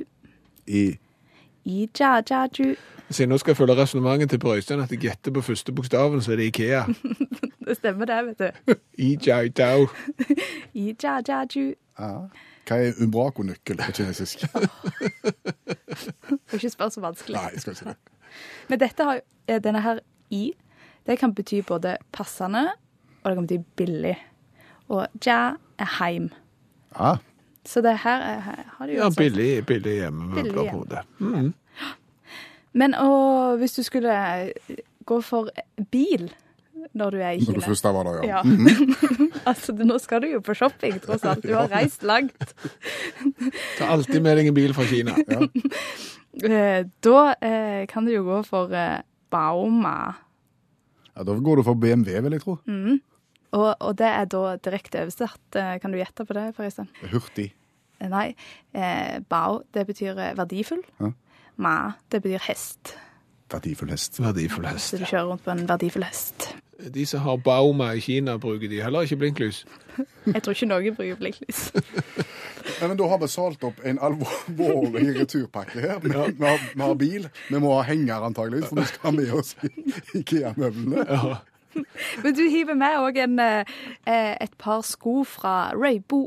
[0.70, 0.84] I
[1.66, 2.74] Ijiajiaju.
[3.10, 6.32] Så nå skal jeg følge resonnementet til Brøystein at jeg gjetter på første bokstaven, så
[6.32, 6.84] er det Ikea.
[7.70, 8.74] Det stemmer det, vet du.
[9.06, 9.10] I
[10.90, 11.74] Ijajaju.
[11.98, 12.08] Ja.
[12.66, 14.42] Hva er umbrako-nøkkel på kinesisk?
[16.50, 17.36] Får ikke spørre så vanskelig.
[17.36, 17.96] Nei, jeg skal ikke det.
[18.70, 20.00] Men dette har, eh, denne her
[20.34, 20.52] i,
[21.06, 22.72] det kan bety både passende,
[23.22, 24.16] og det kan bety billig.
[24.88, 26.30] Og ja er heim.
[26.98, 27.16] Ja,
[27.64, 28.40] Så det her er,
[28.78, 30.34] har de jo Ja, billig, billig hjemme.
[30.34, 31.02] Billig det.
[31.18, 31.54] Mm.
[32.72, 35.50] Men og, hvis du skulle eh, gå for
[35.90, 36.30] bil
[36.96, 38.40] når du er i Kina når du først var der, ja.
[38.40, 38.76] Ja.
[39.50, 41.44] altså, nå skal du jo på shopping, tross alt.
[41.44, 42.54] Du har reist langt.
[43.78, 45.16] Ta alltid med deg en bil fra Kina.
[45.28, 45.44] Ja.
[46.40, 49.02] Da eh, kan du jo gå for eh,
[49.34, 50.14] Bauma.
[51.10, 51.24] ja.
[51.26, 52.54] Da går du for BMW, vil jeg tro.
[53.50, 55.42] Og, og det er da direkte oversatt.
[55.58, 56.86] Eh, Kan du gjette på det, forresten?
[57.10, 57.48] Hurtig.
[57.98, 58.28] Eh, Nei.
[58.72, 60.84] Eh, Bao, det betyr eh, verdifull.
[61.02, 61.10] Ja.
[61.60, 62.94] Ma, det betyr hest.
[63.50, 64.20] Verdifull hest.
[64.22, 64.92] Verdifull hest.
[64.94, 66.50] Så du kjører rundt på en verdifull hest.
[66.80, 69.64] De som har Bauma i Kina, bruker de heller ikke blinklys.
[70.34, 71.66] Jeg tror ikke noen bruker blinklys.
[72.80, 75.98] Nei, men Da har vi salt opp en alvorlig returpakke her.
[76.00, 77.26] Vi, vi, har, vi har bil.
[77.50, 79.52] Vi må ha henger antageligvis, for vi skal ha med oss
[80.16, 81.04] Ikea-møblene.
[82.24, 83.18] Men du hiver med òg
[84.10, 86.24] et par sko fra Raybo.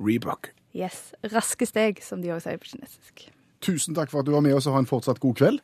[0.00, 0.50] Reebok.
[0.74, 1.12] Yes.
[1.30, 3.28] Raske steg, som de òg sier på kinesisk.
[3.60, 5.60] Tusen takk for at du var med oss, og ha en fortsatt god kveld.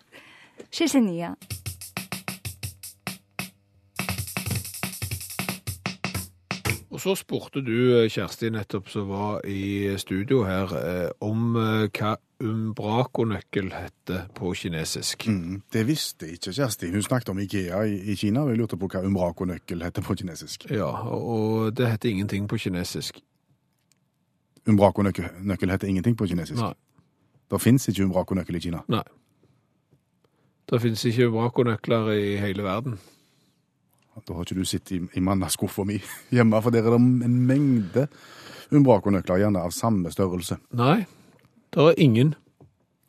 [0.72, 1.34] Shishiniya.
[6.96, 11.90] Og så spurte du eh, Kjersti nettopp som var i studio her, eh, om eh,
[11.92, 15.26] hva umbrakonøkkel heter på kinesisk.
[15.28, 16.88] Mm, det visste ikke Kjersti.
[16.94, 20.64] Hun snakket om Ikea i, Kina, og jeg lurte på hva umbraco-nøkkel heter på kinesisk.
[20.72, 23.20] Ja, og det heter ingenting på kinesisk.
[24.66, 26.62] Umbraco-nøkkel nøkkel heter ingenting på kinesisk.
[26.64, 26.72] Nei.
[27.50, 28.82] Det fins ikke umbraco-nøkkel i Kina.
[28.90, 29.04] Nei.
[30.66, 32.96] Det finnes ikke umbrakonøkler i hele verden.
[34.16, 36.00] Da har ikke du sittet i, i mannaskuffa mi
[36.32, 38.06] hjemme, for der er det en mengde
[38.74, 40.58] umbraco-nøkler, gjerne av samme størrelse.
[40.74, 41.04] Nei,
[41.74, 42.34] det er ingen.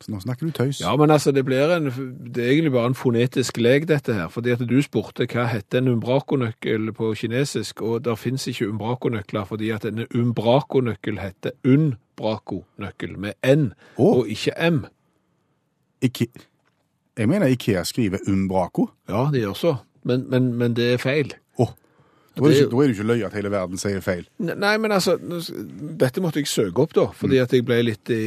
[0.03, 0.79] Så nå snakker du tøys.
[0.81, 1.89] Ja, men altså, det blir en,
[2.33, 5.81] det er egentlig bare en fonetisk lek dette her, fordi at du spurte hva heter
[5.81, 13.17] en umbrakonøkkel på kinesisk, og der finnes ikke umbrakonøkler, fordi at en umbrakonøkkel heter unbrakonøkkel
[13.17, 14.19] med N, oh.
[14.19, 14.85] og ikke M.
[16.01, 16.29] Ikke...
[17.17, 18.91] Jeg mener Ikea skriver umbraco.
[19.09, 19.75] Ja, de gjør så,
[20.05, 21.33] men, men, men det er feil.
[22.37, 24.27] Da, er det ikke, da er det ikke løy at hele verden sier feil.
[24.39, 28.21] Nei, men altså, dette måtte jeg søke opp da, fordi at jeg ble litt i,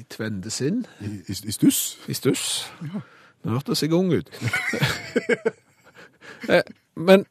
[0.00, 1.80] i tvende sinn, I, i, i stuss.
[2.10, 2.46] i stuss.
[2.82, 4.30] Det hørtes jeg ung ut.
[6.52, 6.62] Eh,
[6.94, 7.24] men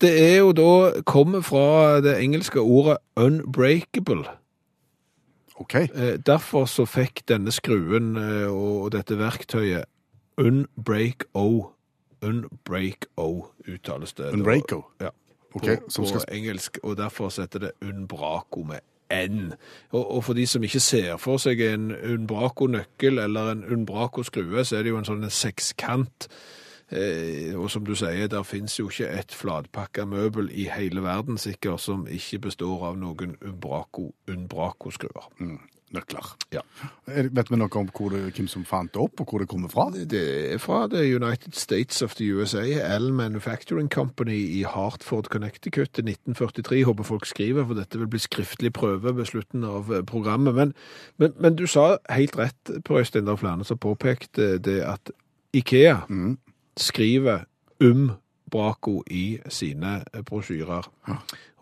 [0.00, 4.28] det er jo da, kommer fra det engelske ordet unbreakable.
[5.56, 5.74] OK.
[5.74, 9.88] Eh, Derfor så fikk denne skruen eh, og dette verktøyet
[10.38, 11.72] Unbreak-O.
[12.22, 14.32] Unbreak-O uttales det.
[14.32, 14.82] Unbreako.
[15.00, 15.08] Ja.
[15.54, 18.80] Okay, på, som på skal- engelsk, og derfor setter det Unbraco med
[19.12, 19.52] N.
[19.90, 24.76] Og, og for de som ikke ser for seg en Unbraco-nøkkel eller en Unbraco-skrue, så
[24.78, 26.28] er det jo en sånn sekskant.
[26.92, 31.38] Eh, og som du sier, der finnes jo ikke et flatpakka møbel i hele verden
[31.40, 35.28] sikkert som ikke består av noen Unbraco- Unbraco-skruer.
[35.92, 36.28] Nøkler.
[36.54, 36.62] Ja.
[37.06, 39.88] Vet vi noe om det, hvem som fant det opp, og hvor det kommer fra?
[39.92, 40.22] Det
[40.54, 42.62] er fra The United States of the USA,
[42.96, 46.82] L Manufacturing Company i Hartford, Connecticut 1943.
[46.88, 50.54] Håper folk skriver, for dette vil bli skriftlig prøve ved slutten av eh, programmet.
[50.56, 50.74] Men,
[51.20, 55.12] men, men du sa helt rett, Per Øystein, det er flere som påpekte det at
[55.52, 56.00] Ikea
[56.80, 57.44] skriver
[57.82, 58.12] um
[58.52, 60.88] Braco i sine eh, brosjyrer.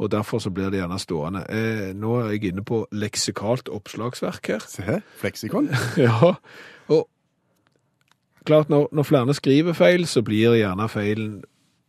[0.01, 1.45] Og derfor så blir det gjerne stående.
[1.49, 4.66] Eh, nå er jeg inne på leksikalt oppslagsverk her.
[4.68, 5.70] Se fleksikon.
[6.01, 6.34] Ja,
[6.91, 7.07] og
[8.45, 11.41] klart når, når flere skriver feil, så blir gjerne feilen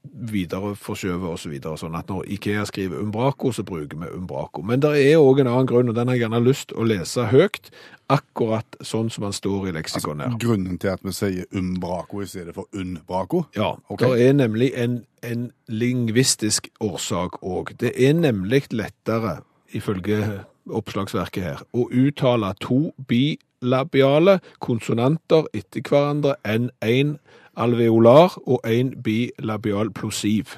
[0.04, 4.64] videre forskjøvet og så sånn at når IKEA skriver Umbraco, så bruker vi Umbraco.
[4.66, 7.28] Men det er òg en annen grunn, og den har jeg gjerne lyst å lese
[7.30, 7.70] høyt,
[8.12, 10.32] akkurat sånn som den står i leksikonet.
[10.34, 10.38] her.
[10.42, 13.46] Grunnen til at vi sier umbraco i stedet for unbraco.
[13.56, 14.10] Ja, Okay.
[14.18, 17.78] det er nemlig en, en lingvistisk årsak òg.
[17.80, 19.42] Det er nemlig lettere,
[19.74, 27.18] ifølge oppslagsverket her, å uttale to bilabiale konsonanter etter hverandre enn én
[27.58, 30.58] alveolar og én bilabial plosiv.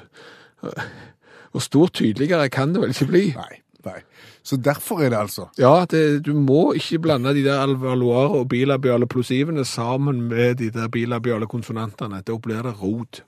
[1.52, 3.24] Og stort tydeligere kan det vel ikke bli?
[3.36, 4.00] Nei, nei.
[4.42, 8.48] Så derfor er det altså Ja, det, du må ikke blande de der alveolar og
[8.48, 12.20] bilabiale plosivene sammen med de der bilabiale konsonantene.
[12.20, 13.22] Da blir det rot.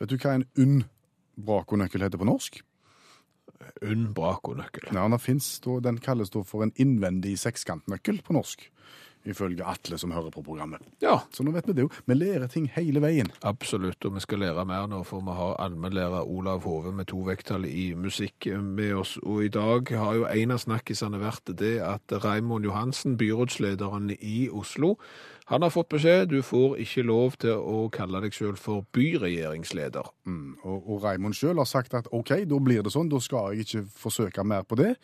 [0.00, 0.82] Vet du hva en unn
[1.40, 2.60] brakonøkkel heter på norsk?
[3.82, 4.92] Unbrakonøkkel.
[4.94, 8.68] Ja, den, finnes, den kalles da for en innvendig sekskantnøkkel på norsk.
[9.24, 10.82] Ifølge Atle som hører på programmet.
[11.00, 11.88] Ja, Så nå vet vi det jo.
[12.04, 13.30] Vi lærer ting hele veien.
[13.40, 14.04] absolutt.
[14.04, 17.64] Og vi skal lære mer nå, for vi har allmennlærer Olav Hove med to vekttall
[17.64, 19.16] i musikk med oss.
[19.22, 24.50] Og i dag har jo en av snakkisene vært det at Raimond Johansen, byrådslederen i
[24.52, 24.98] Oslo,
[25.52, 30.06] han har fått beskjed du får ikke lov til å kalle deg selv for byregjeringsleder.
[30.24, 30.56] Mm.
[30.64, 33.66] Og, og Raimond sjøl har sagt at OK, da blir det sånn, da skal jeg
[33.66, 34.94] ikke forsøke mer på det.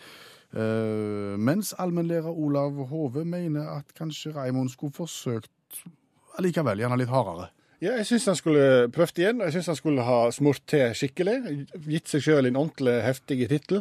[0.51, 5.85] Uh, mens allmennlærer Olav Hove mener at kanskje Raimond skulle forsøkt
[6.41, 7.51] allikevel, gjerne litt hardere.
[7.81, 10.91] Ja, jeg syns han skulle prøvd igjen, og jeg syns han skulle ha smurt til
[10.97, 11.37] skikkelig.
[11.87, 13.81] Gitt seg sjøl en ordentlig heftig tittel.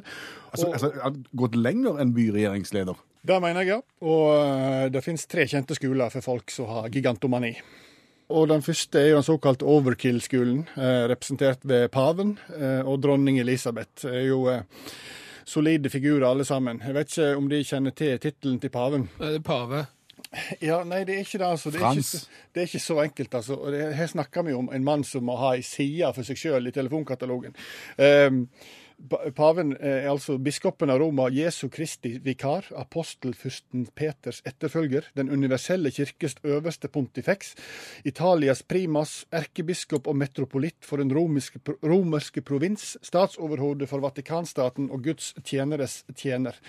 [0.54, 2.96] Altså, Og- altså gått lenger enn byregjeringsleder.
[3.26, 3.80] Det mener jeg, ja.
[4.08, 7.54] Og eh, det finnes tre kjente skoler for folk som har gigantomani.
[8.30, 12.36] Og den første er jo den såkalte overkill-skolen, eh, representert ved paven.
[12.56, 14.62] Eh, og dronning Elisabeth er jo eh,
[15.50, 16.80] solide figurer alle sammen.
[16.86, 19.08] Jeg vet ikke om de kjenner til tittelen til paven.
[19.18, 19.86] Det er pave.
[20.62, 21.72] Ja, nei, det er ikke det, altså.
[21.74, 22.30] Det er, ikke, Frans.
[22.54, 23.56] det er ikke så enkelt, altså.
[23.58, 26.38] Og det, her snakker vi om en mann som må ha ei side for seg
[26.38, 27.56] sjøl i telefonkatalogen.
[27.98, 35.32] Ehm, pa- Paven er altså biskopen av Roma, Jesu Kristi vikar, apostelfyrsten Peters etterfølger, den
[35.32, 37.54] universelle kirkes øverste pontifex,
[38.04, 45.32] Italias primas, erkebiskop og metropolitt for den romerske, romerske provins, statsoverhode for Vatikanstaten og Guds
[45.48, 46.60] tjeneres tjener.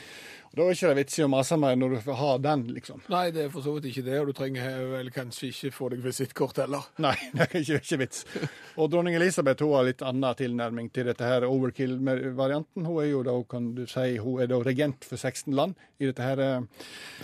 [0.51, 3.03] Da er ikke det vits i å mase mer når du får ha den, liksom.
[3.13, 5.91] Nei, det er for så vidt ikke det, og du trenger vel kanskje ikke få
[5.93, 6.89] deg visittkort heller.
[7.05, 8.25] Nei, det er ikke, ikke vits.
[8.75, 12.83] Og dronning Elisabeth hun har litt annen tilnærming til dette her overkill-varianten.
[12.89, 16.09] Hun er jo da, kan du si, hun er da regent for 16 land i
[16.09, 16.67] dette her eh,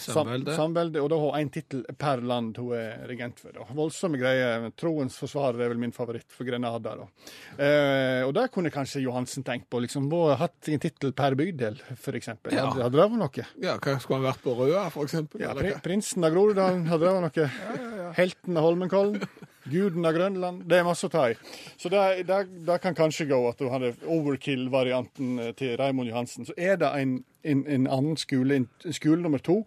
[0.05, 0.55] Samveldet.
[0.59, 1.01] samveldet.
[1.03, 3.55] Og da har hun én tittel per land hun er regent for.
[3.57, 3.67] da.
[3.75, 4.69] Voldsomme greier.
[4.79, 6.95] Troens forsvarer er vel min favoritt for Grenada.
[7.03, 7.09] da.
[7.57, 9.81] Eh, og der kunne kanskje Johansen tenkt på.
[9.83, 12.31] liksom, Må ha hatt en tittel per bydel, f.eks.
[12.53, 12.69] Ja.
[12.71, 13.51] Hadde, hadde det vært noe?
[13.65, 15.43] Ja, hva skulle han vært på Røa, for eksempel?
[15.45, 15.79] Ja, eller?
[15.85, 17.51] Prinsen av Groruddalen, hadde det vært noe?
[18.21, 19.23] Helten av Holmenkollen?
[19.67, 20.63] Guden av Grønland.
[20.71, 21.37] Det er masse å ta i.
[21.81, 22.39] Så det, det,
[22.69, 26.47] det kan kanskje gå at du hadde overkill-varianten eh, til Raymond Johansen.
[26.47, 29.59] Så er det en, en, en annen skole, en skole nummer to,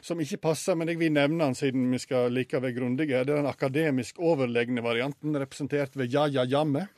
[0.00, 3.20] som ikke passer, men jeg vil nevne den siden vi skal like være grundige.
[3.26, 6.88] Det er den akademisk overlegne varianten, representert ved Yaya Yame,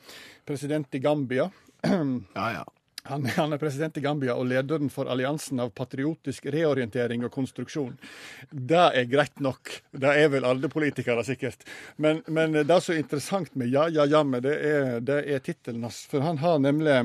[0.47, 1.51] president i Gambia.
[2.35, 2.63] Ja, ja.
[3.07, 7.93] Han, han er president i Gambia og lederen for alliansen av patriotisk reorientering og konstruksjon.
[8.49, 9.69] Det er greit nok.
[9.93, 11.67] Det er vel alle politikere, sikkert.
[12.01, 16.01] Men, men det som er interessant med Ja, ja, jammen, det er, er tittelen hans.
[16.09, 17.03] For han har nemlig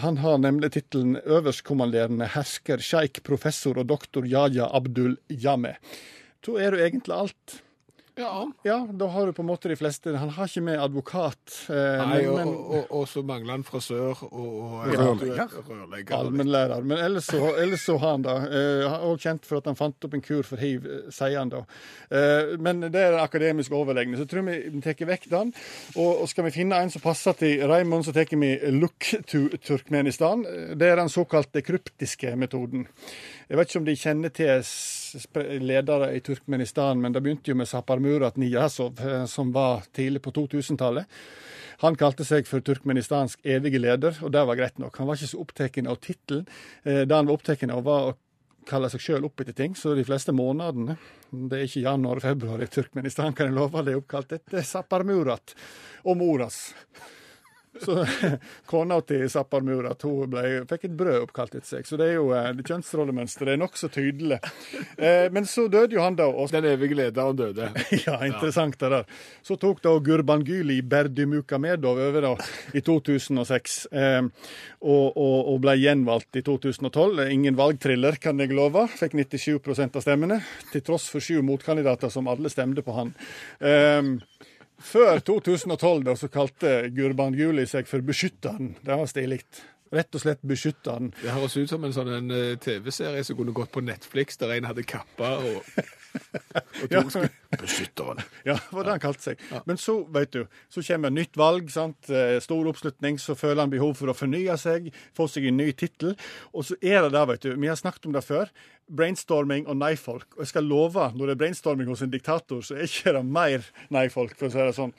[0.00, 5.74] han har nemlig tittelen øverstkommanderende hersker, sjeik, professor og doktor Yahya Abdul Yame.
[6.42, 7.58] Da er du egentlig alt.
[8.16, 8.52] Ja.
[8.66, 10.12] Ja, da har du på en måte de fleste.
[10.16, 11.40] Han har ikke med advokat.
[11.72, 15.54] Eh, Nei, og, men, og, og, og så mangler han frisør og, og Rørlegger.
[15.68, 16.14] rørlegger.
[16.18, 16.84] Allmennlærer.
[16.84, 18.36] Men ellers så, ellers så har han det.
[18.52, 21.38] Eh, han også kjent for at han fant opp en kur for hiv, eh, sier
[21.40, 21.62] han da.
[22.12, 24.18] Eh, men det er den akademisk overlegne.
[24.20, 25.54] Så jeg tror vi tar vekk den.
[25.96, 29.46] Og, og skal vi finne en som passer til Raymond, så tar vi look to
[29.62, 30.44] Turkmenistan.
[30.76, 32.86] Det er den såkalte kryptiske metoden.
[33.48, 34.60] Jeg vet ikke om de kjenner til
[35.62, 40.32] ledere i Turkmenistan, men det begynte jo med Saparmurat Niyazov, eh, som var tidlig på
[40.32, 41.06] 2000-tallet.
[41.82, 44.96] Han kalte seg for Turkmenistansk evige leder, og det var greit nok.
[45.00, 46.46] Han var ikke så opptatt av tittelen.
[46.84, 48.16] Eh, Det han var opptatt av, var å
[48.68, 49.74] kalle seg sjøl opp etter ting.
[49.74, 50.96] Så de fleste månedene,
[51.30, 54.62] det er ikke januar og februar i Turkmenistan, kan jeg love, det er oppkalt etter
[54.62, 55.56] Saparmurat
[56.04, 56.74] og moras.
[57.80, 58.06] Så
[58.70, 61.88] kona til Zappar Murat hun ble, fikk et brød oppkalt etter seg.
[61.88, 64.38] Så det er jo eh, det kjønnsrollemønsteret er nokså tydelig.
[64.98, 66.28] Eh, men så døde jo han da.
[66.28, 67.70] Og, Den evige lederen døde.
[68.06, 69.08] ja, interessant det der.
[69.46, 72.34] Så tok da Gurbanguly Berdimukamedov over da
[72.76, 74.20] i 2006, eh,
[74.82, 77.24] og, og, og ble gjenvalgt i 2012.
[77.32, 78.84] Ingen valgthriller, kan jeg love.
[79.00, 80.42] Fikk 97% av stemmene,
[80.74, 83.16] til tross for sju motkandidater som alle stemte på han.
[83.64, 84.12] Eh,
[84.86, 88.74] før 2012 da, så kalte Gurban Guli seg for Beskytteren.
[88.82, 89.42] Det var stilig.
[89.92, 91.10] Rett og slett Beskytteren.
[91.20, 94.64] Det høres ut som en sånn eh, TV-serie som kunne gått på Netflix, der en
[94.70, 97.28] hadde kappa og, og to skulle
[97.60, 98.22] Beskytteren.
[98.48, 99.42] Ja, det var det han kalte seg.
[99.68, 102.08] Men så, vet du, så kommer nytt valg, sant?
[102.08, 105.68] eh, stor oppslutning, så føler han behov for å fornye seg, få seg en ny
[105.76, 106.16] tittel.
[106.56, 108.48] Og så er det der, vet du, vi har snakket om det før,
[108.90, 110.26] brainstorming og nei-folk.
[110.36, 113.24] Og jeg skal love, når det er brainstorming hos en diktator, så er ikke det
[113.24, 113.64] mer
[113.94, 114.92] nei-folk, for å si det sånn.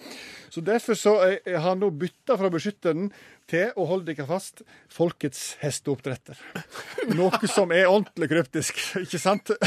[0.54, 3.12] Så derfor så jeg har nå bytta fra beskytteren
[3.50, 4.62] til, og hold dere fast,
[4.94, 6.40] folkets hesteoppdretter.
[7.18, 9.52] Noe som er ordentlig kryptisk, ikke sant?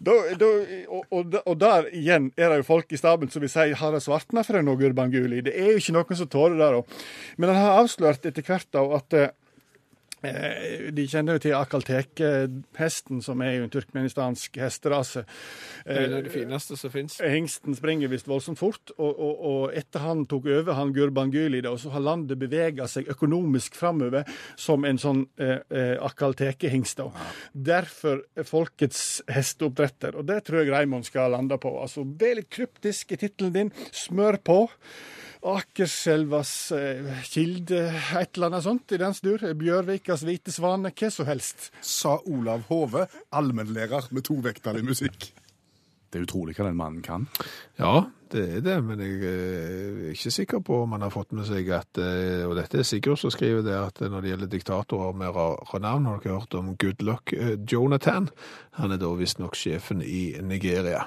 [0.00, 0.46] Da- da- da,
[0.88, 4.00] og, og, der igjen er det jo folk i staben som vil si har det
[4.04, 5.42] svartna for en Gurbanguly.
[5.44, 6.84] Det er jo ikke noen som tåler det.
[7.36, 9.32] Men han har avslørt etter hvert da at eh,
[10.20, 15.22] de kjenner jo til akalteke-hesten, som er jo en turkmenistansk hesterase.
[15.86, 17.16] Det er det fineste som fins.
[17.24, 21.72] Hengsten springer visst voldsomt fort, og, og, og etter han tok over, han Gurbanguly, da,
[21.80, 24.28] så har landet bevega seg økonomisk framover
[24.60, 27.00] som en sånn eh, akalteke-hengst.
[27.00, 27.30] da.
[27.52, 31.72] Derfor er folkets hesteoppdretter, og det tror jeg Raymond skal lande på.
[31.80, 34.60] Altså, Vær litt kryptisk i tittelen din, smør på.
[35.40, 37.86] Akerselvas eh, kilde,
[38.18, 39.44] et eller annet sånt i den stur.
[39.56, 41.70] Bjørvikas hvite svane, hva som helst.
[41.80, 45.30] Sa Olav Hove, allmennlærer med to vekter i musikk.
[46.10, 47.24] Det er utrolig hva den mannen kan.
[47.78, 51.32] Ja, det er det, men jeg eh, er ikke sikker på om han har fått
[51.32, 54.54] med seg at eh, Og dette er Sigurd som skriver det, at når det gjelder
[54.58, 57.32] diktatorer med rare navn, har dere hørt om Good Luck
[57.64, 58.28] Jonathan?
[58.76, 61.06] Han er da visstnok sjefen i Nigeria.